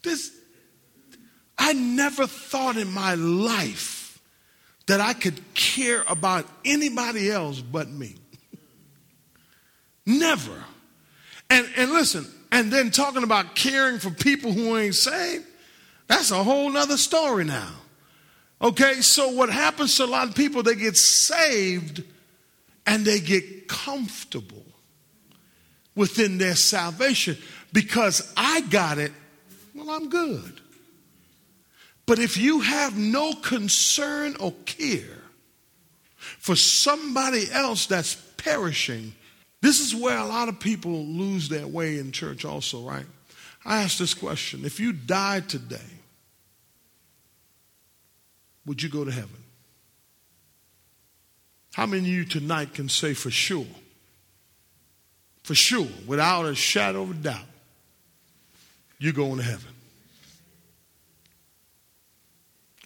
[0.01, 0.31] This,
[1.57, 4.19] I never thought in my life
[4.87, 8.15] that I could care about anybody else but me.
[10.05, 10.63] Never.
[11.49, 15.45] And, and listen, and then talking about caring for people who ain't saved,
[16.07, 17.69] that's a whole nother story now.
[18.61, 22.03] Okay, so what happens to a lot of people, they get saved
[22.85, 24.65] and they get comfortable
[25.95, 27.37] within their salvation
[27.73, 29.11] because I got it,
[29.75, 30.61] well, I'm good.
[32.05, 35.21] But if you have no concern or care
[36.17, 39.13] for somebody else that's perishing,
[39.61, 43.05] this is where a lot of people lose their way in church, also, right?
[43.65, 45.77] I ask this question if you died today,
[48.65, 49.38] would you go to heaven?
[51.73, 53.67] How many of you tonight can say for sure?
[55.43, 57.45] For sure, without a shadow of a doubt,
[58.97, 59.73] you're going to heaven.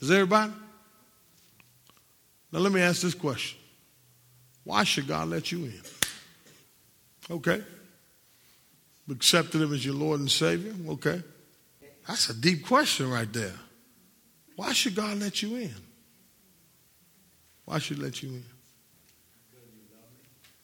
[0.01, 0.53] Is everybody?
[2.51, 3.59] Now let me ask this question.
[4.63, 5.81] Why should God let you in?
[7.31, 7.63] Okay.
[9.09, 10.73] Accepted him as your Lord and Savior?
[10.89, 11.21] Okay.
[12.07, 13.53] That's a deep question right there.
[14.55, 15.75] Why should God let you in?
[17.65, 18.45] Why should he let you in?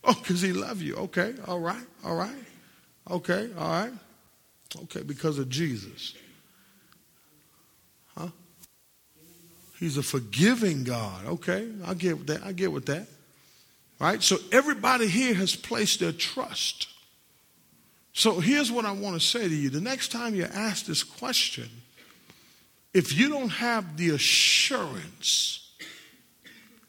[0.04, 0.96] Oh, because he loves you.
[0.96, 2.36] Okay, all right, all right.
[3.10, 3.94] Okay, all right.
[4.84, 6.14] Okay, because of Jesus.
[8.16, 8.28] Huh?
[9.80, 11.26] He's a forgiving God.
[11.26, 12.44] Okay, I get with that.
[12.44, 13.08] I get with that.
[14.00, 14.22] Right?
[14.24, 16.88] So everybody here has placed their trust.
[18.14, 19.70] So here's what I want to say to you.
[19.70, 21.70] The next time you ask this question,
[22.94, 25.72] if you don't have the assurance,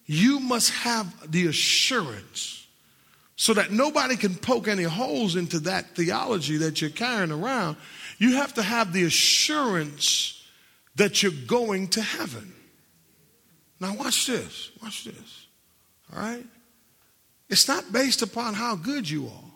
[0.06, 2.59] you must have the assurance
[3.40, 7.74] so that nobody can poke any holes into that theology that you're carrying around,
[8.18, 10.44] you have to have the assurance
[10.96, 12.52] that you're going to heaven.
[13.80, 14.70] Now, watch this.
[14.82, 15.46] Watch this.
[16.12, 16.44] All right?
[17.48, 19.52] It's not based upon how good you are,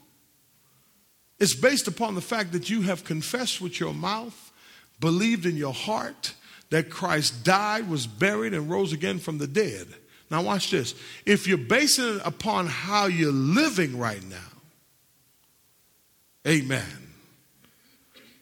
[1.39, 4.51] it's based upon the fact that you have confessed with your mouth,
[4.99, 6.33] believed in your heart
[6.71, 9.89] that Christ died, was buried, and rose again from the dead.
[10.35, 10.97] Now, watch this.
[11.25, 14.51] If you're basing it upon how you're living right now,
[16.45, 16.83] amen.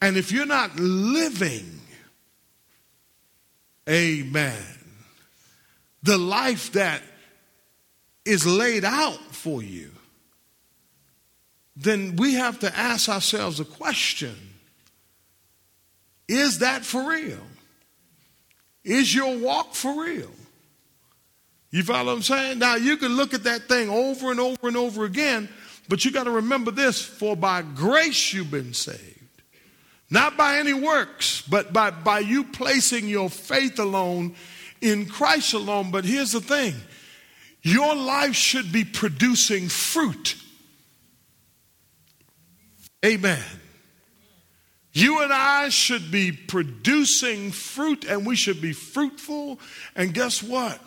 [0.00, 1.80] And if you're not living,
[3.86, 4.64] amen,
[6.02, 7.02] the life that
[8.24, 9.90] is laid out for you,
[11.76, 14.34] then we have to ask ourselves a question
[16.26, 17.46] Is that for real?
[18.82, 20.30] Is your walk for real?
[21.72, 22.58] You follow what I'm saying?
[22.58, 25.48] Now, you can look at that thing over and over and over again,
[25.88, 29.18] but you got to remember this for by grace you've been saved.
[30.10, 34.34] Not by any works, but by, by you placing your faith alone
[34.82, 35.90] in Christ alone.
[35.90, 36.74] But here's the thing
[37.62, 40.36] your life should be producing fruit.
[43.02, 43.42] Amen.
[44.92, 49.58] You and I should be producing fruit and we should be fruitful.
[49.96, 50.78] And guess what?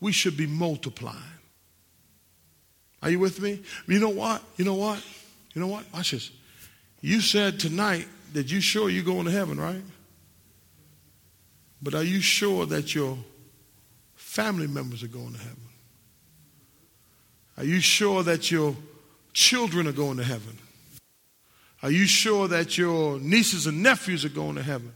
[0.00, 1.18] We should be multiplying.
[3.02, 3.60] Are you with me?
[3.86, 4.42] You know what?
[4.56, 5.02] You know what?
[5.54, 5.84] You know what?
[5.92, 6.30] Watch this.
[7.00, 9.82] You said tonight that you sure you're going to heaven, right?
[11.82, 13.16] But are you sure that your
[14.14, 15.56] family members are going to heaven?
[17.56, 18.76] Are you sure that your
[19.32, 20.58] children are going to heaven?
[21.82, 24.92] Are you sure that your nieces and nephews are going to heaven?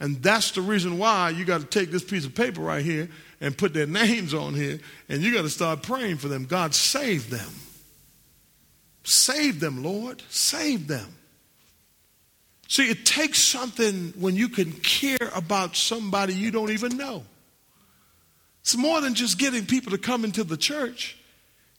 [0.00, 3.08] And that's the reason why you got to take this piece of paper right here
[3.40, 6.44] and put their names on here, and you got to start praying for them.
[6.44, 7.50] God, save them.
[9.04, 10.22] Save them, Lord.
[10.28, 11.14] Save them.
[12.68, 17.24] See, it takes something when you can care about somebody you don't even know.
[18.60, 21.16] It's more than just getting people to come into the church,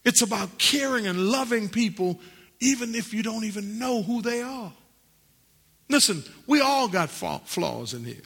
[0.04, 2.18] it's about caring and loving people
[2.58, 4.72] even if you don't even know who they are.
[5.88, 8.16] Listen, we all got flaws in here.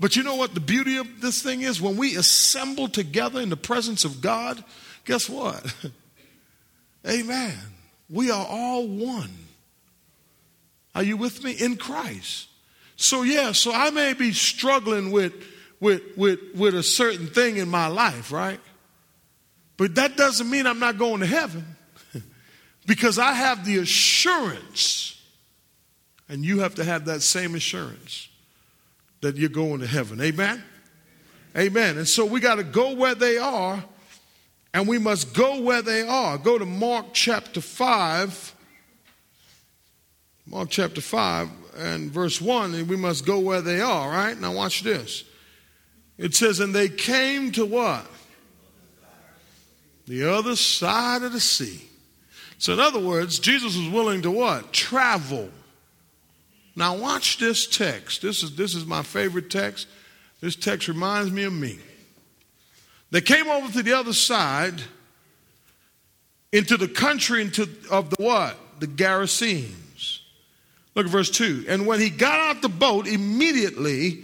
[0.00, 1.80] But you know what the beauty of this thing is?
[1.80, 4.62] When we assemble together in the presence of God,
[5.04, 5.74] guess what?
[7.08, 7.56] Amen.
[8.08, 9.30] We are all one.
[10.94, 11.52] Are you with me?
[11.52, 12.48] In Christ.
[12.96, 15.32] So yeah, so I may be struggling with
[15.80, 18.60] with with with a certain thing in my life, right?
[19.76, 21.76] But that doesn't mean I'm not going to heaven.
[22.86, 25.20] because I have the assurance,
[26.28, 28.28] and you have to have that same assurance
[29.20, 30.20] that you're going to heaven.
[30.20, 30.62] Amen?
[31.56, 31.98] Amen.
[31.98, 33.82] And so we got to go where they are,
[34.72, 36.38] and we must go where they are.
[36.38, 38.54] Go to Mark chapter 5.
[40.46, 44.38] Mark chapter 5 and verse 1, and we must go where they are, right?
[44.38, 45.24] Now watch this.
[46.16, 48.06] It says, And they came to what?
[50.06, 51.84] The other side of the sea.
[52.56, 54.72] So, in other words, Jesus was willing to what?
[54.72, 55.50] Travel
[56.78, 58.22] now, watch this text.
[58.22, 59.88] This is, this is my favorite text.
[60.40, 61.80] This text reminds me of me.
[63.10, 64.80] They came over to the other side
[66.52, 68.56] into the country into, of the what?
[68.78, 70.20] The Gerasenes.
[70.94, 71.66] Look at verse 2.
[71.68, 74.22] And when he got out the boat, immediately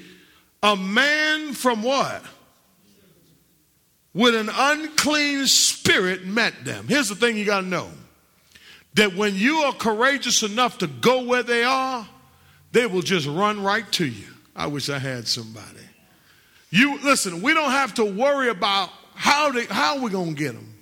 [0.62, 2.22] a man from what?
[4.12, 6.86] With an unclean spirit met them.
[6.86, 7.90] Here's the thing you got to know
[8.94, 12.08] that when you are courageous enough to go where they are,
[12.74, 14.26] they will just run right to you.
[14.54, 15.78] I wish I had somebody.
[16.70, 20.54] You listen, we don't have to worry about how, they, how we going to get
[20.54, 20.74] them?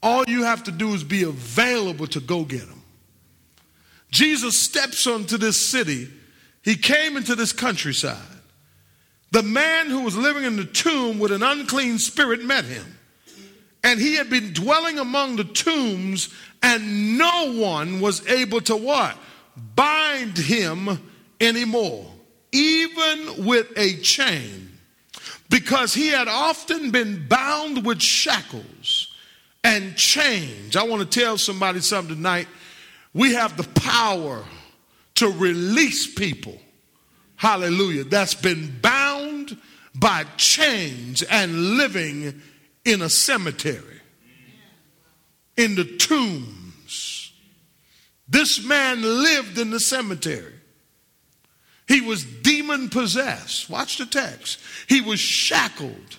[0.00, 2.82] All you have to do is be available to go get them.
[4.12, 6.08] Jesus steps onto this city.
[6.62, 8.16] He came into this countryside.
[9.32, 12.98] The man who was living in the tomb with an unclean spirit met him.
[13.82, 16.28] And he had been dwelling among the tombs,
[16.62, 19.16] and no one was able to what?
[19.74, 20.98] Bind him
[21.40, 22.06] anymore,
[22.52, 24.70] even with a chain,
[25.50, 29.14] because he had often been bound with shackles
[29.64, 30.76] and chains.
[30.76, 32.48] I want to tell somebody something tonight.
[33.14, 34.44] We have the power
[35.16, 36.58] to release people,
[37.36, 39.56] hallelujah, that's been bound
[39.94, 42.40] by chains and living
[42.84, 44.00] in a cemetery,
[45.56, 46.61] in the tombs.
[48.32, 50.54] This man lived in the cemetery.
[51.86, 53.68] He was demon possessed.
[53.68, 54.58] Watch the text.
[54.88, 56.16] He was shackled.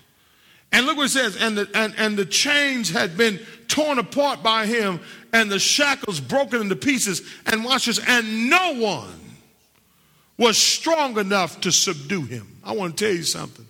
[0.72, 4.44] And look what it says, and the, and, and the chains had been torn apart
[4.44, 5.00] by him,
[5.34, 7.24] and the shackles broken into pieces.
[7.48, 9.20] And watch this, and no one
[10.38, 12.48] was strong enough to subdue him.
[12.64, 13.66] I want to tell you something.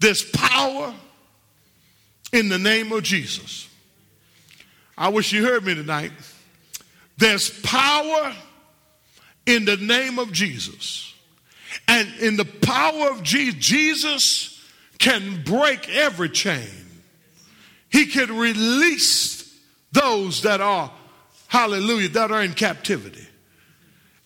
[0.00, 0.92] There's power
[2.32, 3.68] in the name of Jesus.
[4.98, 6.10] I wish you heard me tonight.
[7.16, 8.34] There's power
[9.46, 11.14] in the name of Jesus.
[11.88, 14.64] And in the power of Jesus, Jesus
[14.98, 16.68] can break every chain.
[17.88, 19.54] He can release
[19.92, 20.90] those that are,
[21.48, 23.26] hallelujah, that are in captivity.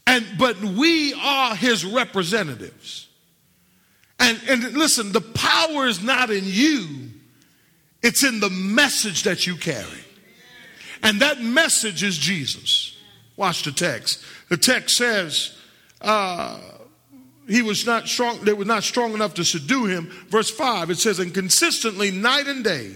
[0.07, 3.09] And but we are his representatives.
[4.19, 7.11] And, and listen, the power is not in you,
[8.03, 10.05] it's in the message that you carry.
[11.03, 12.97] And that message is Jesus.
[13.37, 14.23] Watch the text.
[14.49, 15.57] The text says,
[16.01, 16.59] uh,
[17.49, 20.11] he was not strong, they were not strong enough to subdue him.
[20.29, 22.95] Verse 5, it says, and consistently, night and day,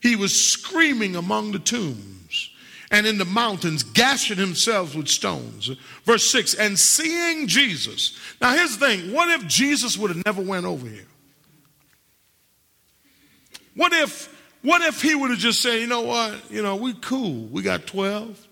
[0.00, 2.50] he was screaming among the tombs
[2.90, 5.70] and in the mountains, gashing himself with stones.
[6.04, 8.18] Verse 6, and seeing Jesus.
[8.40, 11.06] Now here's the thing what if Jesus would have never went over here?
[13.74, 14.34] What if
[14.68, 16.50] what if he would have just said, you know what?
[16.50, 17.46] You know, we cool.
[17.46, 18.46] We got 12.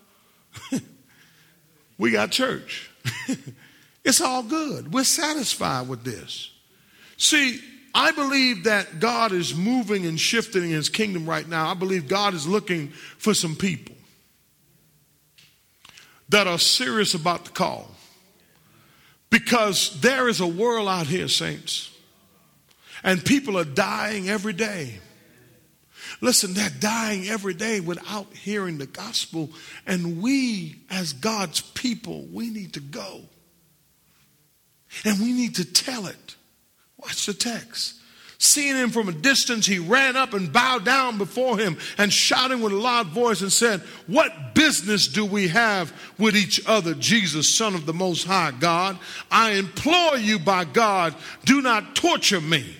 [1.99, 2.89] we got church.
[4.03, 4.91] it's all good.
[4.91, 6.49] We're satisfied with this.
[7.17, 7.61] See,
[7.93, 11.69] I believe that God is moving and shifting in his kingdom right now.
[11.69, 12.87] I believe God is looking
[13.19, 13.95] for some people
[16.29, 17.91] that are serious about the call.
[19.29, 21.95] Because there is a world out here, saints,
[23.03, 24.99] and people are dying every day.
[26.21, 29.49] Listen, they're dying every day without hearing the gospel.
[29.85, 33.21] And we, as God's people, we need to go.
[35.05, 36.35] And we need to tell it.
[36.97, 37.95] Watch the text.
[38.39, 42.61] Seeing him from a distance, he ran up and bowed down before him and shouting
[42.61, 47.55] with a loud voice and said, What business do we have with each other, Jesus,
[47.55, 48.99] Son of the Most High God?
[49.31, 51.15] I implore you by God,
[51.45, 52.76] do not torture me.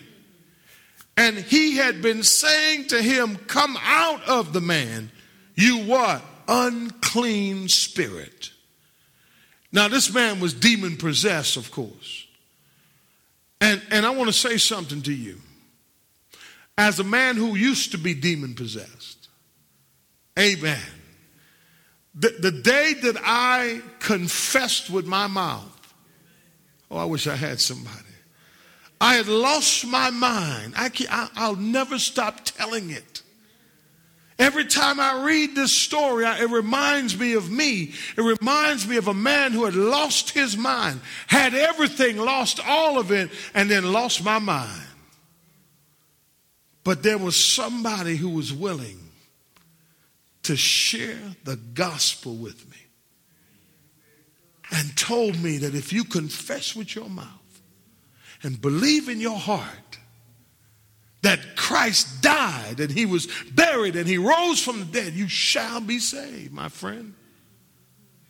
[1.17, 5.11] And he had been saying to him, Come out of the man,
[5.55, 6.23] you what?
[6.47, 8.51] Unclean spirit.
[9.71, 12.25] Now, this man was demon possessed, of course.
[13.59, 15.41] And, and I want to say something to you.
[16.77, 19.29] As a man who used to be demon possessed,
[20.37, 20.79] amen.
[22.13, 25.93] The, the day that I confessed with my mouth,
[26.91, 28.06] oh, I wish I had somebody.
[28.99, 30.73] I had lost my mind.
[30.75, 30.89] I
[31.35, 33.21] I, will never stop telling it.
[34.39, 37.93] Every time I read this story, it reminds me of me.
[38.15, 42.99] It reminds me of a man who had lost his mind, had everything, lost all
[42.99, 44.83] of it, and then lost my mind.
[46.83, 48.99] But there was somebody who was willing
[50.43, 52.77] to share the gospel with me
[54.71, 57.36] and told me that if you confess with your mouth,
[58.47, 59.99] and believe in your heart
[61.21, 65.81] that Christ died and he was buried and he rose from the dead, you shall
[65.81, 67.13] be saved, my friend.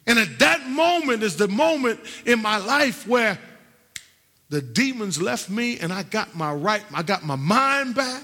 [0.07, 3.37] And at that moment is the moment in my life where
[4.49, 8.23] the demons left me and I got my right, I got my mind back.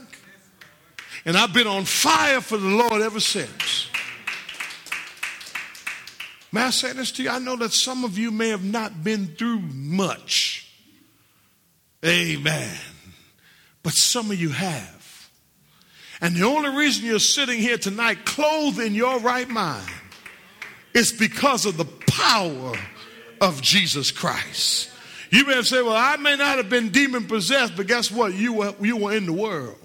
[1.26, 3.88] And I've been on fire for the Lord ever since.
[6.52, 7.30] May I say this to you?
[7.30, 10.53] I know that some of you may have not been through much.
[12.06, 12.76] Amen.
[13.82, 15.30] But some of you have.
[16.22, 19.90] And the only reason you're sitting here tonight, clothed in your right mind,
[20.94, 22.74] is because of the power
[23.42, 24.90] of Jesus Christ.
[25.32, 28.34] You may have said, Well, I may not have been demon possessed, but guess what?
[28.34, 29.78] You were, you were in the world.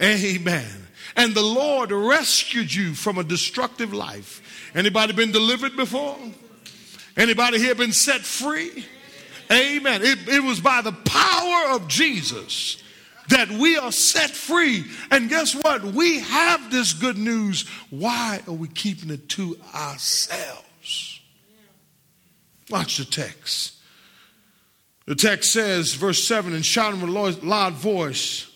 [0.00, 0.86] Amen.
[1.14, 4.70] And the Lord rescued you from a destructive life.
[4.74, 6.18] Anybody been delivered before?
[7.16, 8.84] Anybody here been set free?
[9.50, 10.02] Amen.
[10.02, 12.82] It, it was by the power of Jesus
[13.28, 14.84] that we are set free.
[15.10, 15.84] And guess what?
[15.84, 17.68] We have this good news.
[17.90, 21.20] Why are we keeping it to ourselves?
[22.70, 23.74] Watch the text.
[25.06, 28.50] The text says, verse 7, and shouting with a loud voice,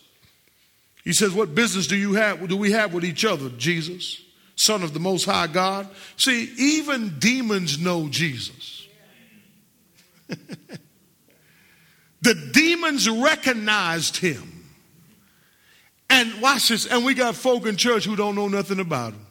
[1.04, 4.20] he says, What business do you have do we have with each other, Jesus,
[4.56, 5.88] Son of the Most High God?
[6.16, 8.79] See, even demons know Jesus.
[12.22, 14.64] the demons recognized him.
[16.08, 19.26] And watch this, and we got folk in church who don't know nothing about him.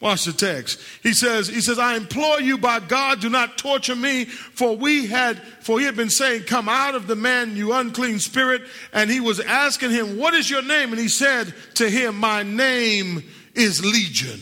[0.00, 0.80] Watch the text.
[1.02, 5.06] He says, he says, I implore you by God, do not torture me, for we
[5.06, 8.62] had, for he had been saying, come out of the man, you unclean spirit.
[8.92, 10.90] And he was asking him, what is your name?
[10.90, 13.24] And he said to him, my name
[13.54, 14.38] is Legion,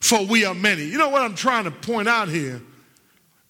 [0.00, 0.84] for we are many.
[0.84, 2.62] You know what I'm trying to point out here?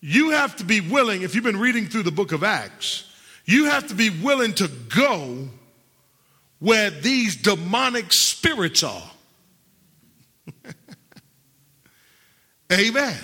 [0.01, 3.05] You have to be willing, if you've been reading through the book of Acts,
[3.45, 5.49] you have to be willing to go
[6.59, 9.11] where these demonic spirits are.
[12.73, 13.19] Amen.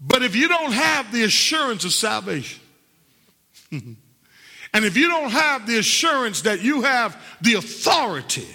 [0.00, 2.60] But if you don't have the assurance of salvation,
[3.72, 3.96] and
[4.74, 8.46] if you don't have the assurance that you have the authority,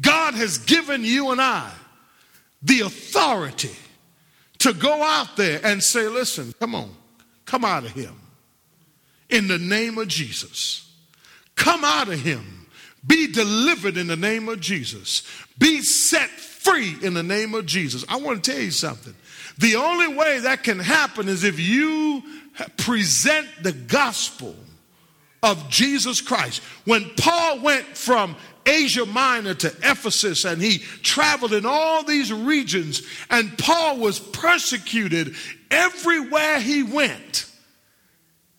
[0.00, 1.70] God has given you and I
[2.62, 3.76] the authority
[4.60, 6.90] to go out there and say, listen, come on,
[7.44, 8.14] come out of him
[9.28, 10.90] in the name of Jesus.
[11.56, 12.66] Come out of him.
[13.06, 15.22] Be delivered in the name of Jesus.
[15.58, 18.04] Be set free in the name of Jesus.
[18.08, 19.14] I want to tell you something.
[19.58, 22.22] The only way that can happen is if you
[22.76, 24.54] present the gospel
[25.42, 26.62] of Jesus Christ.
[26.84, 28.36] When Paul went from
[28.66, 35.34] Asia Minor to Ephesus and he traveled in all these regions, and Paul was persecuted
[35.70, 37.46] everywhere he went.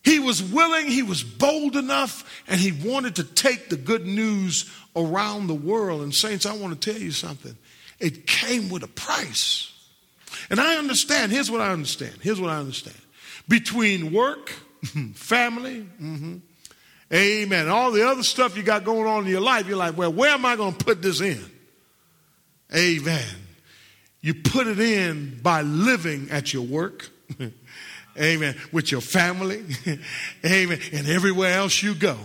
[0.03, 4.69] He was willing, he was bold enough, and he wanted to take the good news
[4.95, 6.01] around the world.
[6.01, 7.55] And, Saints, I want to tell you something.
[7.99, 9.71] It came with a price.
[10.49, 11.31] And I understand.
[11.31, 12.15] Here's what I understand.
[12.21, 12.97] Here's what I understand.
[13.47, 14.49] Between work,
[15.13, 16.37] family, mm-hmm,
[17.13, 20.11] amen, all the other stuff you got going on in your life, you're like, well,
[20.11, 21.43] where am I going to put this in?
[22.75, 23.25] Amen.
[24.21, 27.09] You put it in by living at your work.
[28.19, 28.55] Amen.
[28.71, 29.63] With your family.
[30.45, 30.79] Amen.
[30.93, 32.17] And everywhere else you go.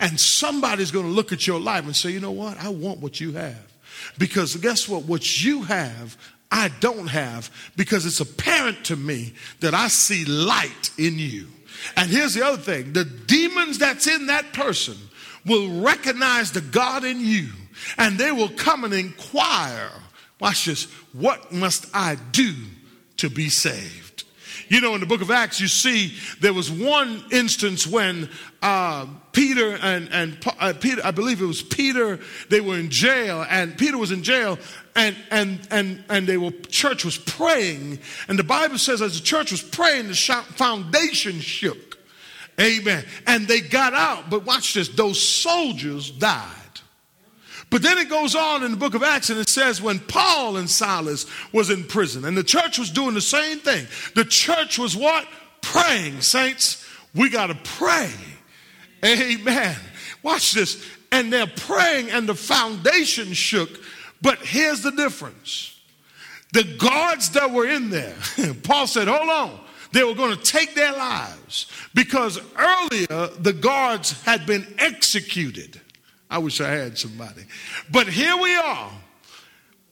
[0.00, 2.58] And somebody's going to look at your life and say, you know what?
[2.58, 3.72] I want what you have.
[4.18, 5.04] Because guess what?
[5.04, 6.16] What you have,
[6.50, 11.48] I don't have because it's apparent to me that I see light in you.
[11.96, 14.96] And here's the other thing the demons that's in that person
[15.46, 17.48] will recognize the God in you
[17.98, 19.90] and they will come and inquire.
[20.40, 20.84] Watch this.
[21.12, 22.54] What must I do
[23.18, 24.24] to be saved?
[24.68, 28.30] You know, in the book of Acts, you see there was one instance when
[28.62, 32.18] uh, Peter and, and uh, Peter, I believe it was Peter,
[32.48, 34.58] they were in jail, and Peter was in jail,
[34.96, 39.24] and and and and they were church was praying, and the Bible says as the
[39.24, 41.98] church was praying, the foundation shook.
[42.60, 43.04] Amen.
[43.26, 46.50] And they got out, but watch this: those soldiers died.
[47.70, 50.58] But then it goes on in the book of Acts and it says when Paul
[50.58, 53.88] and Silas was in prison and the church was doing the same thing.
[54.14, 55.26] The church was what?
[55.60, 56.20] Praying.
[56.20, 56.86] Saints,
[57.16, 58.12] we got to pray.
[59.04, 59.76] Amen.
[60.22, 60.86] Watch this.
[61.10, 63.70] And they're praying and the foundation shook.
[64.24, 65.78] But here's the difference.
[66.54, 68.16] The guards that were in there,
[68.64, 69.60] Paul said, hold on.
[69.92, 75.80] They were going to take their lives because earlier the guards had been executed.
[76.28, 77.42] I wish I had somebody.
[77.92, 78.90] But here we are.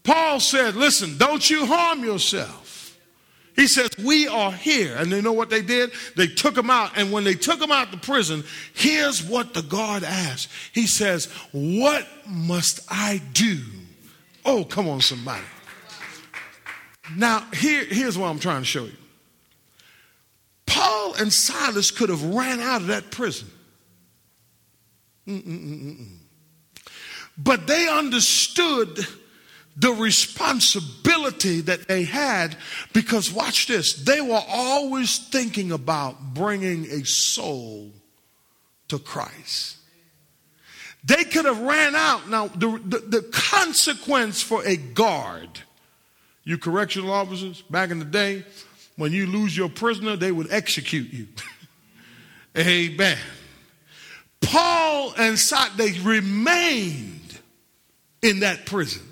[0.02, 2.98] Paul said, Listen, don't you harm yourself.
[3.54, 4.96] He says, We are here.
[4.96, 5.92] And they know what they did?
[6.16, 6.92] They took him out.
[6.96, 8.42] And when they took him out the prison,
[8.74, 10.48] here's what the guard asked.
[10.72, 13.60] He says, What must I do?
[14.44, 15.44] Oh, come on, somebody.
[17.16, 18.96] Now, here, here's what I'm trying to show you.
[20.66, 23.48] Paul and Silas could have ran out of that prison.
[25.26, 26.16] Mm-mm-mm-mm.
[27.36, 29.06] But they understood
[29.76, 32.56] the responsibility that they had
[32.92, 37.90] because, watch this, they were always thinking about bringing a soul
[38.88, 39.78] to Christ.
[41.04, 42.28] They could have ran out.
[42.28, 45.48] Now, the, the, the consequence for a guard,
[46.44, 48.44] you correctional officers, back in the day,
[48.96, 51.26] when you lose your prisoner, they would execute you.
[52.56, 53.18] Amen.
[54.40, 57.38] Paul and Silas, they remained
[58.20, 59.02] in that prison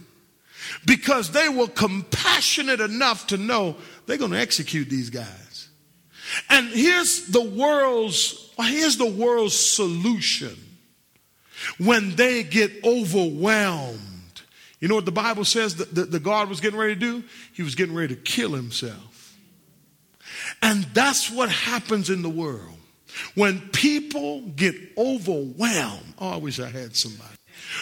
[0.85, 3.77] because they were compassionate enough to know
[4.07, 5.69] they're going to execute these guys.
[6.49, 10.57] And here's the world's here's the world's solution
[11.79, 13.99] when they get overwhelmed.
[14.81, 17.25] You know what the Bible says that the, the God was getting ready to do?
[17.53, 19.37] He was getting ready to kill himself.
[20.63, 22.77] And that's what happens in the world.
[23.35, 27.35] When people get overwhelmed, oh, I wish I had somebody.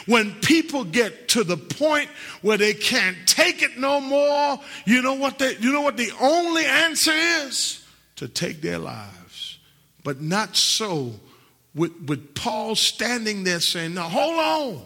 [0.06, 2.08] When people get to the point
[2.42, 6.10] where they can't take it no more, you know what they, you know what the
[6.20, 7.84] only answer is?
[8.16, 9.58] To take their lives.
[10.02, 11.12] But not so
[11.78, 14.82] with, with Paul standing there saying, Now hold on.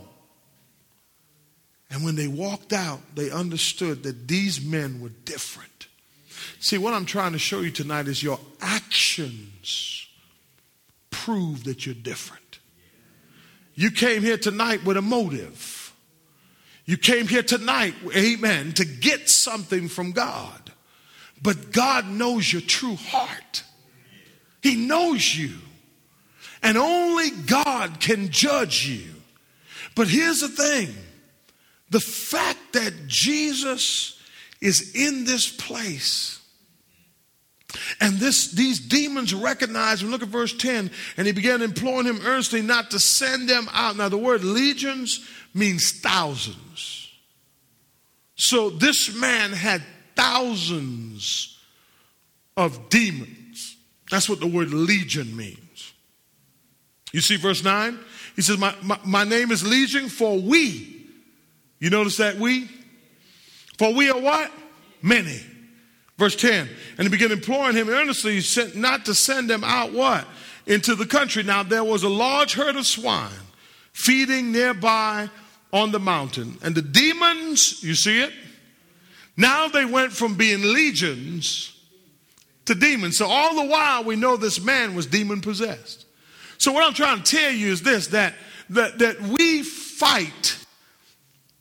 [1.90, 5.68] And when they walked out, they understood that these men were different.
[6.60, 10.06] See, what I'm trying to show you tonight is your actions
[11.10, 12.58] prove that you're different.
[13.74, 15.94] You came here tonight with a motive.
[16.84, 20.72] You came here tonight, amen, to get something from God.
[21.40, 23.64] But God knows your true heart.
[24.62, 25.52] He knows you.
[26.62, 29.10] And only God can judge you.
[29.94, 30.94] But here's the thing
[31.90, 34.20] the fact that Jesus
[34.60, 36.42] is in this place
[38.00, 40.10] and this, these demons recognized him.
[40.10, 40.90] Look at verse 10.
[41.16, 43.96] And he began imploring him earnestly not to send them out.
[43.96, 47.10] Now, the word legions means thousands.
[48.34, 49.82] So this man had
[50.16, 51.58] thousands
[52.56, 53.76] of demons.
[54.10, 55.58] That's what the word legion means.
[57.12, 57.98] You see verse 9?
[58.34, 61.06] He says, My, my, my name is Legion, for we.
[61.78, 62.70] You notice that we?
[63.78, 64.50] For we are what?
[65.02, 65.40] Many.
[66.18, 70.26] Verse 10, and he began imploring him earnestly sent not to send them out what?
[70.66, 71.42] Into the country.
[71.42, 73.30] Now there was a large herd of swine
[73.92, 75.28] feeding nearby
[75.72, 76.58] on the mountain.
[76.62, 78.32] And the demons, you see it?
[79.36, 81.76] Now they went from being legions
[82.66, 83.16] to demons.
[83.16, 86.04] So all the while we know this man was demon possessed.
[86.62, 88.34] So what I'm trying to tell you is this that
[88.70, 90.64] that, that we fight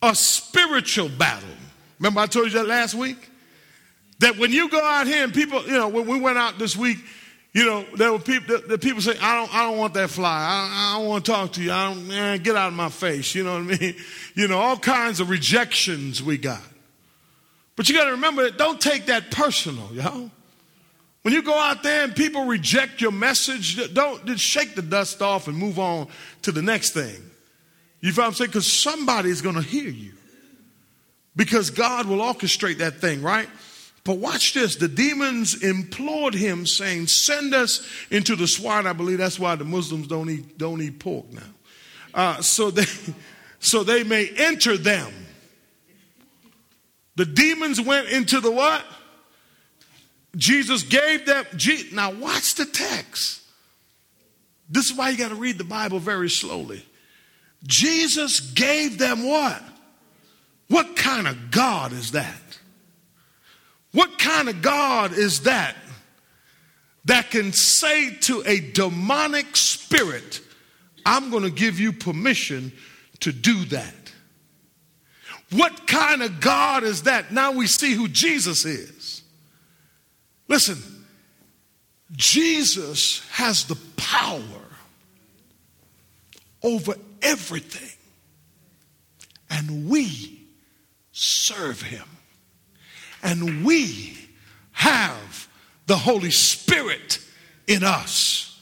[0.03, 1.49] a spiritual battle.
[1.97, 3.17] Remember I told you that last week?
[4.19, 6.77] That when you go out here and people, you know, when we went out this
[6.77, 6.99] week,
[7.51, 10.11] you know, there were people, the, the people say, I don't, I don't want that
[10.11, 10.29] fly.
[10.29, 11.71] I, I don't want to talk to you.
[11.71, 13.33] I don't, eh, get out of my face.
[13.33, 13.95] You know what I mean?
[14.35, 16.61] You know, all kinds of rejections we got.
[17.75, 20.29] But you got to remember, don't take that personal, y'all.
[21.21, 25.21] When you go out there and people reject your message, don't just shake the dust
[25.21, 26.07] off and move on
[26.41, 27.21] to the next thing.
[27.99, 28.49] You feel what I'm saying?
[28.49, 30.13] Because somebody's going to hear you.
[31.35, 33.47] Because God will orchestrate that thing, right?
[34.03, 34.77] But watch this.
[34.77, 38.87] The demons implored him, saying, Send us into the swine.
[38.87, 41.41] I believe that's why the Muslims don't eat, don't eat pork now.
[42.13, 42.85] Uh, so, they,
[43.59, 45.13] so they may enter them.
[47.15, 48.83] The demons went into the what?
[50.35, 51.45] Jesus gave them.
[51.91, 53.41] Now, watch the text.
[54.69, 56.85] This is why you got to read the Bible very slowly.
[57.63, 59.61] Jesus gave them what?
[60.69, 62.59] What kind of God is that?
[63.91, 65.75] What kind of God is that
[67.05, 70.39] that can say to a demonic spirit,
[71.05, 72.71] I'm going to give you permission
[73.19, 73.93] to do that?
[75.51, 77.33] What kind of God is that?
[77.33, 79.00] Now we see who Jesus is.
[80.51, 80.77] Listen,
[82.11, 84.43] Jesus has the power
[86.61, 87.97] over everything,
[89.49, 90.43] and we
[91.13, 92.03] serve him
[93.23, 94.17] and we
[94.73, 95.47] have
[95.85, 97.19] the Holy Spirit
[97.67, 98.61] in us.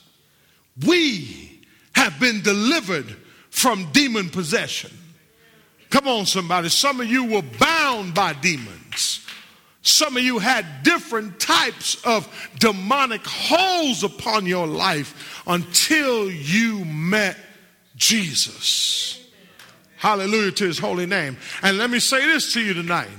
[0.86, 1.64] We
[1.94, 3.16] have been delivered
[3.50, 4.92] from demon possession.
[5.90, 6.70] Come on, somebody.
[6.70, 9.18] Some of you were bound by demons.
[9.90, 12.28] Some of you had different types of
[12.60, 17.36] demonic holds upon your life until you met
[17.96, 19.28] Jesus.
[19.98, 21.38] Hallelujah to his holy name.
[21.64, 23.10] And let me say this to you tonight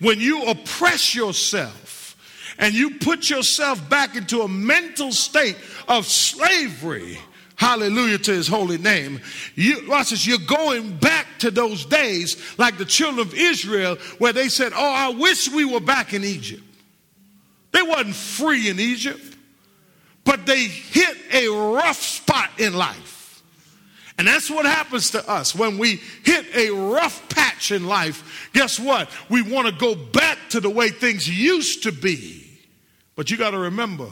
[0.00, 5.56] when you oppress yourself and you put yourself back into a mental state
[5.88, 7.18] of slavery,
[7.62, 9.20] hallelujah to his holy name,
[9.54, 14.32] you, watch this, you're going back to those days like the children of Israel where
[14.32, 16.64] they said, Oh, I wish we were back in Egypt.
[17.70, 19.22] They wasn't free in Egypt,
[20.24, 23.42] but they hit a rough spot in life.
[24.18, 28.50] And that's what happens to us when we hit a rough patch in life.
[28.52, 29.08] Guess what?
[29.30, 32.44] We want to go back to the way things used to be.
[33.14, 34.10] But you got to remember,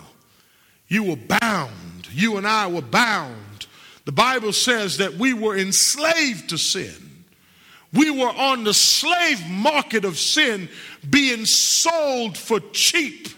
[0.87, 1.80] you were bound.
[2.13, 3.67] You and I were bound.
[4.05, 7.25] The Bible says that we were enslaved to sin.
[7.93, 10.69] We were on the slave market of sin,
[11.09, 13.29] being sold for cheap.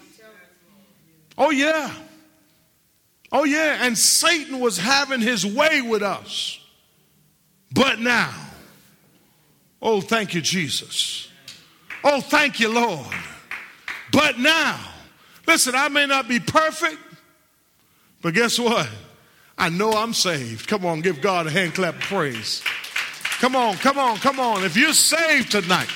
[1.38, 1.92] Oh, yeah.
[3.30, 3.78] Oh, yeah.
[3.80, 6.60] And Satan was having his way with us.
[7.74, 8.34] But now,
[9.80, 11.28] oh, thank you, Jesus.
[12.04, 13.06] Oh, thank you, Lord.
[14.12, 14.78] But now,
[15.46, 16.98] listen, I may not be perfect,
[18.22, 18.88] but guess what?
[19.58, 20.66] I know I'm saved.
[20.68, 22.62] Come on, give God a hand clap of praise.
[23.40, 24.64] Come on, come on, come on.
[24.64, 25.90] If you're saved tonight,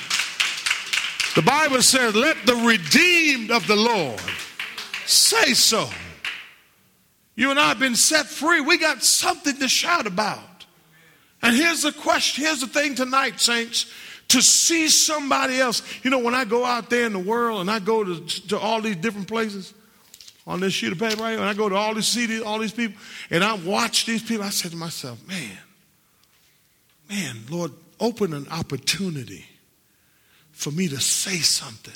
[1.35, 4.19] the Bible says, let the redeemed of the Lord
[5.05, 5.89] say so.
[7.35, 8.59] You and I have been set free.
[8.59, 10.65] We got something to shout about.
[11.41, 13.91] And here's the question here's the thing tonight, saints.
[14.29, 15.83] To see somebody else.
[16.03, 18.59] You know, when I go out there in the world and I go to, to
[18.59, 19.73] all these different places
[20.47, 22.71] on this sheet of paper right and I go to all these cities, all these
[22.71, 25.57] people, and I watch these people, I say to myself, man,
[27.09, 29.45] man, Lord, open an opportunity
[30.51, 31.93] for me to say something.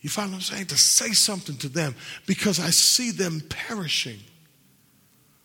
[0.00, 0.66] You find what I'm saying?
[0.66, 1.94] To say something to them
[2.26, 4.18] because I see them perishing.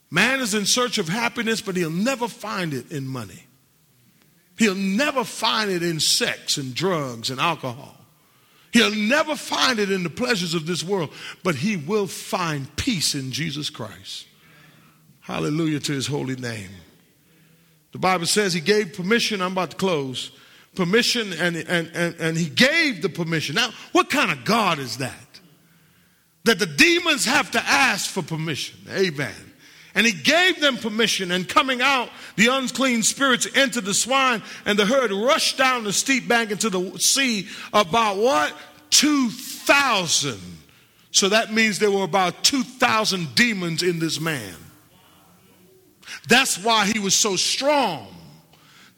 [0.10, 3.44] Man is in search of happiness, but he'll never find it in money.
[4.58, 7.98] He'll never find it in sex and drugs and alcohol.
[8.76, 11.14] He'll never find it in the pleasures of this world,
[11.44, 14.28] but he will find peace in Jesus Christ.
[15.22, 16.72] Hallelujah to his holy name.
[17.94, 19.42] The Bible says he gave permission.
[19.42, 20.30] I'm about to close.
[20.76, 23.56] Permission, and, and, and, and he gave the permission.
[23.56, 25.40] Now, what kind of God is that?
[26.44, 28.78] That the demons have to ask for permission.
[28.92, 29.54] Amen.
[29.96, 34.78] And he gave them permission, and coming out, the unclean spirits entered the swine, and
[34.78, 37.48] the herd rushed down the steep bank into the sea.
[37.74, 38.54] About what?
[38.90, 40.38] 2,000.
[41.12, 44.56] So that means there were about 2,000 demons in this man.
[46.28, 48.08] That's why he was so strong.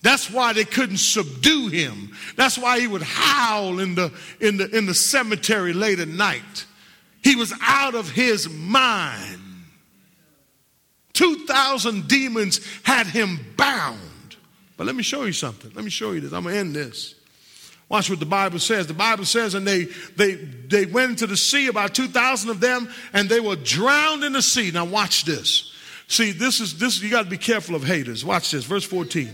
[0.01, 2.15] That's why they couldn't subdue him.
[2.35, 6.65] That's why he would howl in the, in the, in the cemetery late at night.
[7.23, 9.41] He was out of his mind.
[11.17, 13.97] 2,000 demons had him bound.
[14.77, 15.71] But let me show you something.
[15.73, 16.31] Let me show you this.
[16.31, 17.15] I'm going to end this.
[17.89, 18.85] Watch what the Bible says.
[18.85, 22.87] The Bible says, and they, they, they went into the sea, about 2,000 of them,
[23.13, 24.69] and they were drowned in the sea.
[24.69, 25.73] Now, watch this.
[26.07, 28.23] See, this is, this, you got to be careful of haters.
[28.23, 29.31] Watch this, verse 14.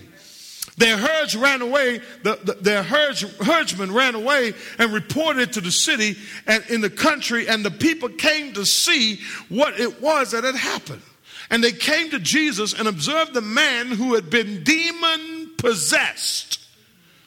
[0.78, 5.72] Their herds ran away, the, the, their herds, herdsmen ran away and reported to the
[5.72, 6.16] city
[6.48, 9.20] and in the country, and the people came to see
[9.50, 11.02] what it was that had happened.
[11.54, 16.60] And they came to Jesus and observed the man who had been demon possessed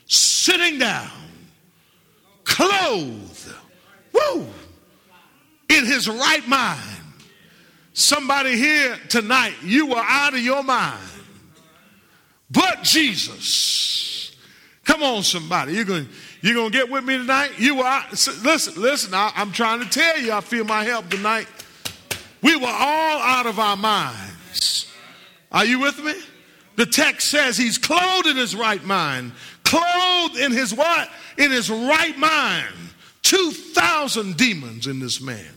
[0.07, 1.13] sitting down,
[2.43, 3.55] clothed,
[4.13, 4.47] woo,
[5.69, 6.81] in his right mind.
[7.93, 10.99] Somebody here tonight, you were out of your mind.
[12.51, 14.37] But Jesus.
[14.83, 15.75] Come on, somebody.
[15.75, 16.09] You're going
[16.41, 17.53] you're going to get with me tonight?
[17.59, 18.03] You were.
[18.11, 21.47] Listen, listen, I, I'm trying to tell you, I feel my help tonight.
[22.47, 24.87] We were all out of our minds.
[25.51, 26.15] Are you with me?
[26.77, 29.33] The text says he's clothed in his right mind.
[29.65, 31.11] Clothed in his what?
[31.39, 32.73] In his right mind.
[33.23, 35.53] 2,000 demons in this man.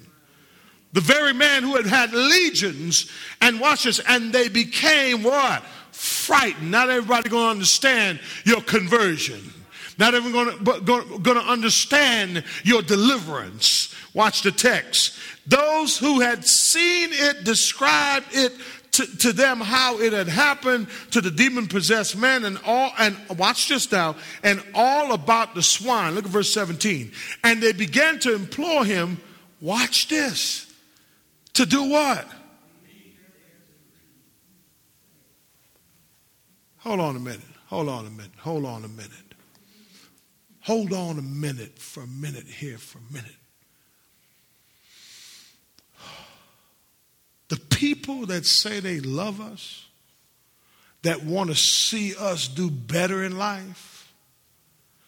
[0.93, 5.61] The very man who had had legions and watch this, and they became what?
[5.91, 6.71] Frightened.
[6.71, 9.53] Not everybody going to understand your conversion.
[9.99, 13.93] Not everyone going to understand your deliverance.
[14.19, 15.17] Watch the text.
[15.47, 18.51] Those who had seen it described it
[18.91, 23.15] to, to, them how it had happened to the demon possessed man and all and
[23.37, 26.15] watch this now and all about the swine.
[26.15, 27.13] Look at verse 17
[27.45, 29.21] and they began to implore him
[29.61, 30.69] watch this.
[31.53, 32.27] To do what?
[36.79, 37.39] Hold on a minute.
[37.67, 38.31] Hold on a minute.
[38.39, 39.33] Hold on a minute.
[40.63, 43.38] Hold on a minute for a minute here for a minute
[47.49, 49.85] The people that say they love us,
[51.01, 54.13] that want to see us do better in life,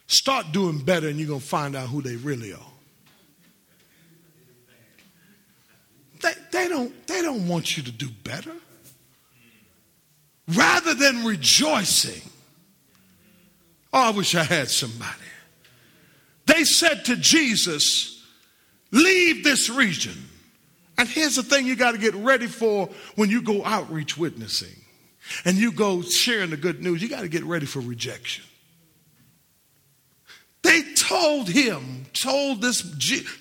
[0.07, 2.59] start doing better and you're going to find out who they really are.
[6.21, 8.53] They, they, don't, they don't want you to do better.
[10.47, 12.21] Rather than rejoicing,
[13.93, 15.11] oh, I wish I had somebody.
[16.45, 18.23] They said to Jesus,
[18.91, 20.29] Leave this region
[20.97, 24.75] and here's the thing you got to get ready for when you go outreach witnessing
[25.45, 27.01] and you go sharing the good news.
[27.01, 28.43] You got to get ready for rejection.
[30.63, 32.81] They told him, told this,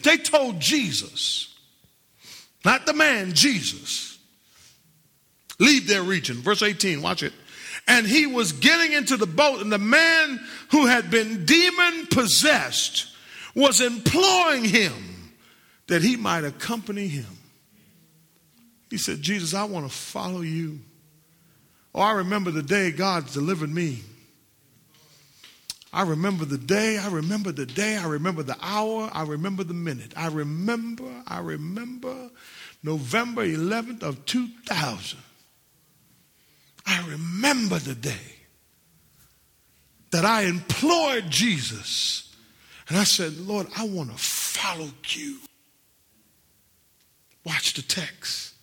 [0.03, 1.55] they told Jesus,
[2.65, 4.19] not the man, Jesus.
[5.61, 6.37] leave their region.
[6.37, 7.33] Verse 18, watch it.
[7.87, 10.41] And he was getting into the boat, and the man
[10.71, 13.07] who had been demon possessed
[13.55, 15.33] was imploring him
[15.87, 17.27] that he might accompany him.
[18.91, 20.81] He said, Jesus, I want to follow you.
[21.95, 24.03] Oh, I remember the day God delivered me.
[25.93, 29.75] I remember the day, I remember the day, I remember the hour, I remember the
[29.75, 30.13] minute.
[30.17, 32.31] I remember, I remember
[32.83, 35.19] November 11th of 2000.
[36.87, 38.37] I remember the day
[40.11, 42.35] that I implored Jesus
[42.89, 45.39] and I said, Lord, I want to follow you.
[47.45, 48.55] Watch the text.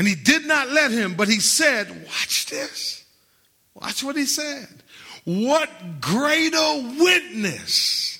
[0.00, 3.04] And he did not let him, but he said, Watch this.
[3.74, 4.66] Watch what he said.
[5.26, 8.10] What greater witness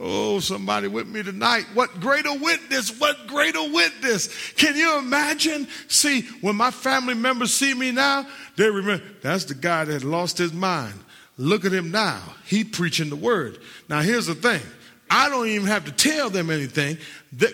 [0.00, 1.64] Oh, somebody with me tonight.
[1.74, 4.52] What greater witness, what greater witness.
[4.52, 5.66] Can you imagine?
[5.88, 8.24] See, when my family members see me now,
[8.56, 10.94] they remember that's the guy that lost his mind.
[11.36, 12.22] Look at him now.
[12.46, 13.58] He preaching the word.
[13.88, 14.62] Now here's the thing.
[15.10, 16.98] I don't even have to tell them anything.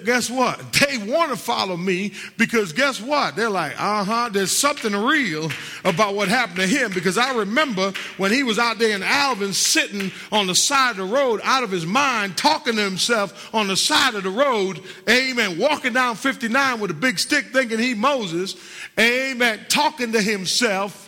[0.05, 0.61] guess what?
[0.85, 3.37] They want to follow me because guess what?
[3.37, 5.51] They're like, uh huh, there's something real
[5.85, 9.53] about what happened to him because I remember when he was out there in Alvin
[9.55, 13.67] sitting on the side of the road out of his mind, talking to himself on
[13.67, 17.95] the side of the road, amen, walking down 59 with a big stick thinking he
[17.95, 18.55] Moses,
[18.99, 21.04] amen, talking to himself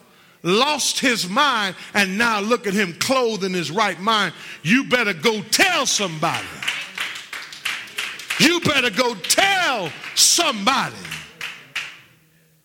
[0.47, 4.32] lost his mind, and now look at him clothed in his right mind.
[4.62, 6.47] You better go tell somebody.
[8.38, 10.94] You better go tell somebody.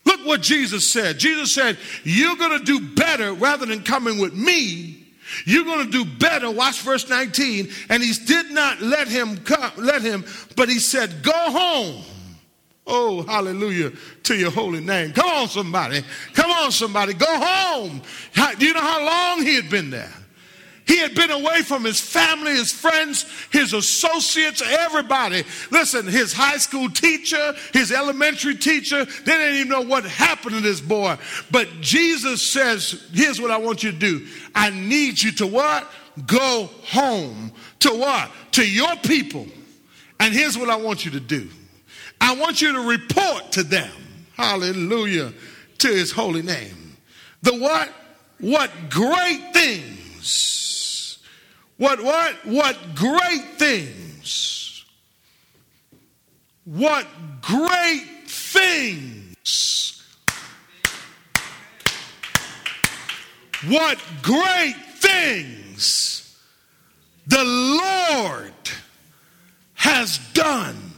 [0.04, 1.18] Look what Jesus said.
[1.18, 4.98] Jesus said, You're going to do better rather than coming with me.
[5.46, 6.50] You're going to do better.
[6.50, 7.70] Watch verse 19.
[7.88, 10.24] And he did not let him come, let him,
[10.56, 12.04] but he said, Go home
[12.86, 13.92] Oh, hallelujah
[14.24, 15.12] to your holy name.
[15.12, 16.02] Come on, somebody.
[16.34, 17.14] Come on, somebody.
[17.14, 18.02] Go home.
[18.58, 20.12] Do you know how long he had been there?
[20.84, 25.44] He had been away from his family, his friends, his associates, everybody.
[25.70, 30.60] Listen, his high school teacher, his elementary teacher, they didn't even know what happened to
[30.60, 31.16] this boy.
[31.52, 34.26] But Jesus says, Here's what I want you to do.
[34.54, 35.88] I need you to what?
[36.26, 37.52] Go home.
[37.80, 38.30] To what?
[38.52, 39.46] To your people.
[40.18, 41.48] And here's what I want you to do.
[42.24, 43.90] I want you to report to them,
[44.36, 45.32] hallelujah,
[45.78, 46.96] to his holy name.
[47.42, 47.92] The what?
[48.38, 51.18] What great things.
[51.78, 52.36] What, what?
[52.46, 54.84] What great things.
[56.64, 57.08] What
[57.40, 60.00] great things.
[63.66, 66.38] What great things
[67.26, 68.52] the Lord
[69.74, 70.91] has done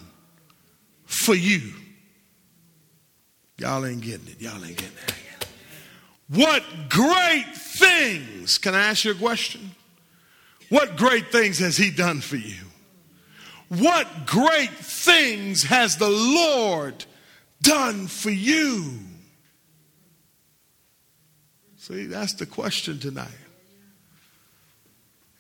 [1.25, 1.73] for you.
[3.59, 4.41] Y'all ain't getting it.
[4.41, 5.15] Y'all ain't getting it.
[6.29, 9.73] What great things, can I ask you a question?
[10.71, 12.63] What great things has He done for you?
[13.69, 17.05] What great things has the Lord
[17.63, 18.99] done for you?
[21.77, 23.29] See, that's the question tonight.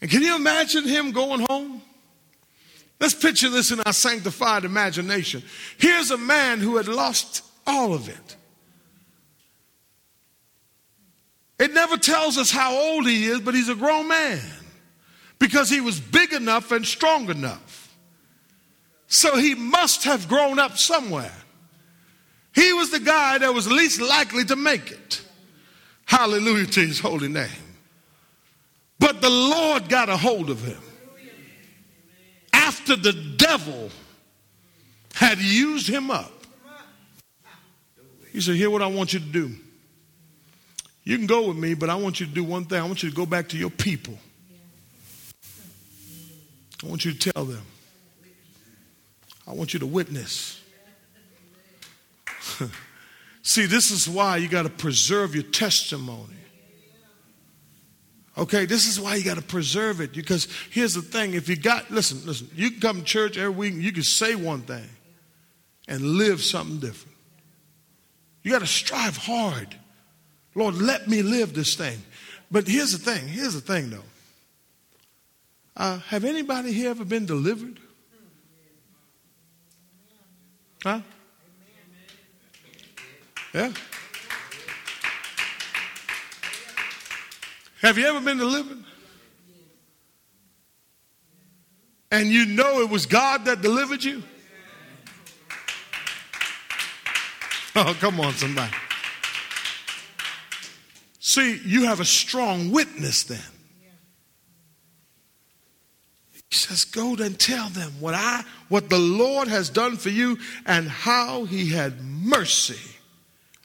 [0.01, 1.81] And can you imagine Him going home?
[3.05, 5.43] Let's picture this in our sanctified imagination.
[5.77, 8.37] Here's a man who had lost all of it.
[11.59, 14.41] It never tells us how old he is, but he's a grown man
[15.39, 17.95] because he was big enough and strong enough.
[19.07, 21.37] So he must have grown up somewhere.
[22.55, 25.21] He was the guy that was least likely to make it.
[26.07, 27.51] Hallelujah to his holy name.
[28.99, 30.81] But the Lord got a hold of him
[32.65, 33.91] after the devil
[35.15, 36.33] had used him up.
[38.33, 39.55] He said, Here, what I want you to do.
[41.05, 42.81] You can go with me, but I want you to do one thing.
[42.81, 44.19] I want you to go back to your people.
[46.83, 47.63] I want you to tell them.
[49.47, 50.61] I want you to witness.
[53.43, 56.44] See, this is why you got to preserve your testimony.
[58.37, 60.13] Okay, this is why you got to preserve it.
[60.13, 63.55] Because here's the thing: if you got, listen, listen, you can come to church every
[63.55, 64.89] week, you can say one thing
[65.87, 67.17] and live something different.
[68.43, 69.75] You got to strive hard.
[70.55, 71.99] Lord, let me live this thing.
[72.51, 73.27] But here's the thing.
[73.27, 74.05] Here's the thing, though.
[75.77, 77.81] Uh, have anybody here ever been delivered?
[80.83, 81.01] Huh?
[83.53, 83.73] Yeah.
[87.85, 88.83] Have you ever been delivered?
[92.11, 94.23] And you know it was God that delivered you?
[97.77, 98.73] Oh, come on, somebody.
[101.19, 103.41] See, you have a strong witness then.
[106.33, 110.39] He says, Go and tell them what I what the Lord has done for you
[110.67, 112.94] and how he had mercy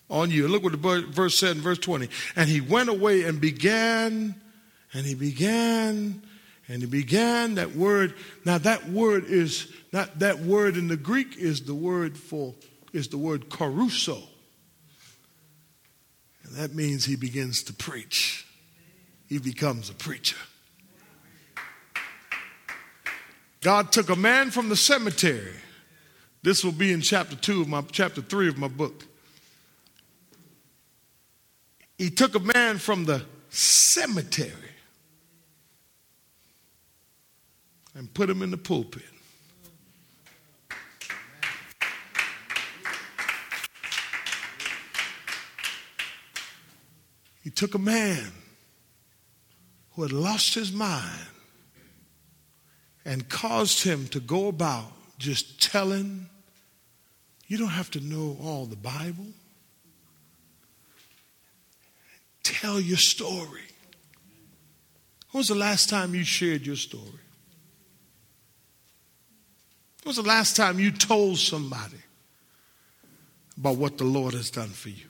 [0.10, 0.48] on you.
[0.48, 2.10] Look what the verse said in verse 20.
[2.36, 4.36] And he went away and began,
[4.94, 6.22] and he began,
[6.68, 8.14] and he began that word.
[8.46, 12.54] Now that word is not that word in the Greek is the word for
[12.94, 14.22] is the word kerusso.
[16.44, 18.46] And that means he begins to preach.
[19.28, 20.38] He becomes a preacher.
[23.62, 25.54] God took a man from the cemetery.
[26.42, 29.04] This will be in chapter 2 of my chapter 3 of my book.
[32.00, 34.54] He took a man from the cemetery
[37.94, 39.04] and put him in the pulpit.
[47.44, 48.32] He took a man
[49.92, 51.28] who had lost his mind
[53.04, 56.30] and caused him to go about just telling.
[57.48, 59.34] You don't have to know all the Bible.
[62.50, 63.62] Tell your story.
[65.32, 67.04] When was the last time you shared your story?
[70.02, 72.00] When was the last time you told somebody
[73.56, 75.06] about what the Lord has done for you?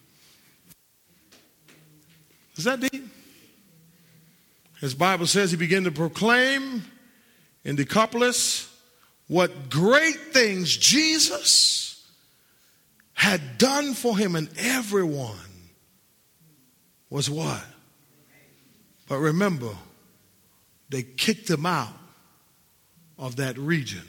[2.58, 3.08] Is that deep?
[4.82, 6.84] His Bible says he began to proclaim
[7.64, 8.70] in Decapolis
[9.28, 12.06] what great things Jesus
[13.14, 15.38] had done for him, and everyone
[17.10, 17.64] was what?
[19.08, 19.72] But remember,
[20.90, 21.94] they kicked him out
[23.18, 24.04] of that region.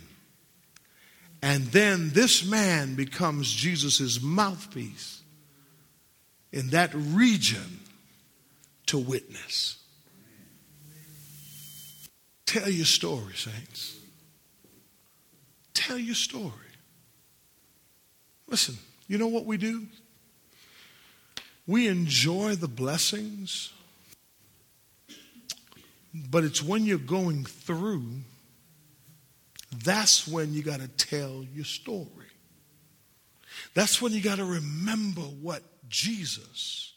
[1.43, 5.23] And then this man becomes Jesus' mouthpiece
[6.53, 7.81] in that region
[8.87, 9.79] to witness.
[12.45, 13.97] Tell your story, saints.
[15.73, 16.51] Tell your story.
[18.49, 18.77] Listen,
[19.07, 19.87] you know what we do?
[21.67, 23.73] We enjoy the blessings,
[26.15, 28.05] but it's when you're going through,
[29.85, 32.07] that's when you got to tell your story.
[33.75, 36.90] That's when you got to remember what Jesus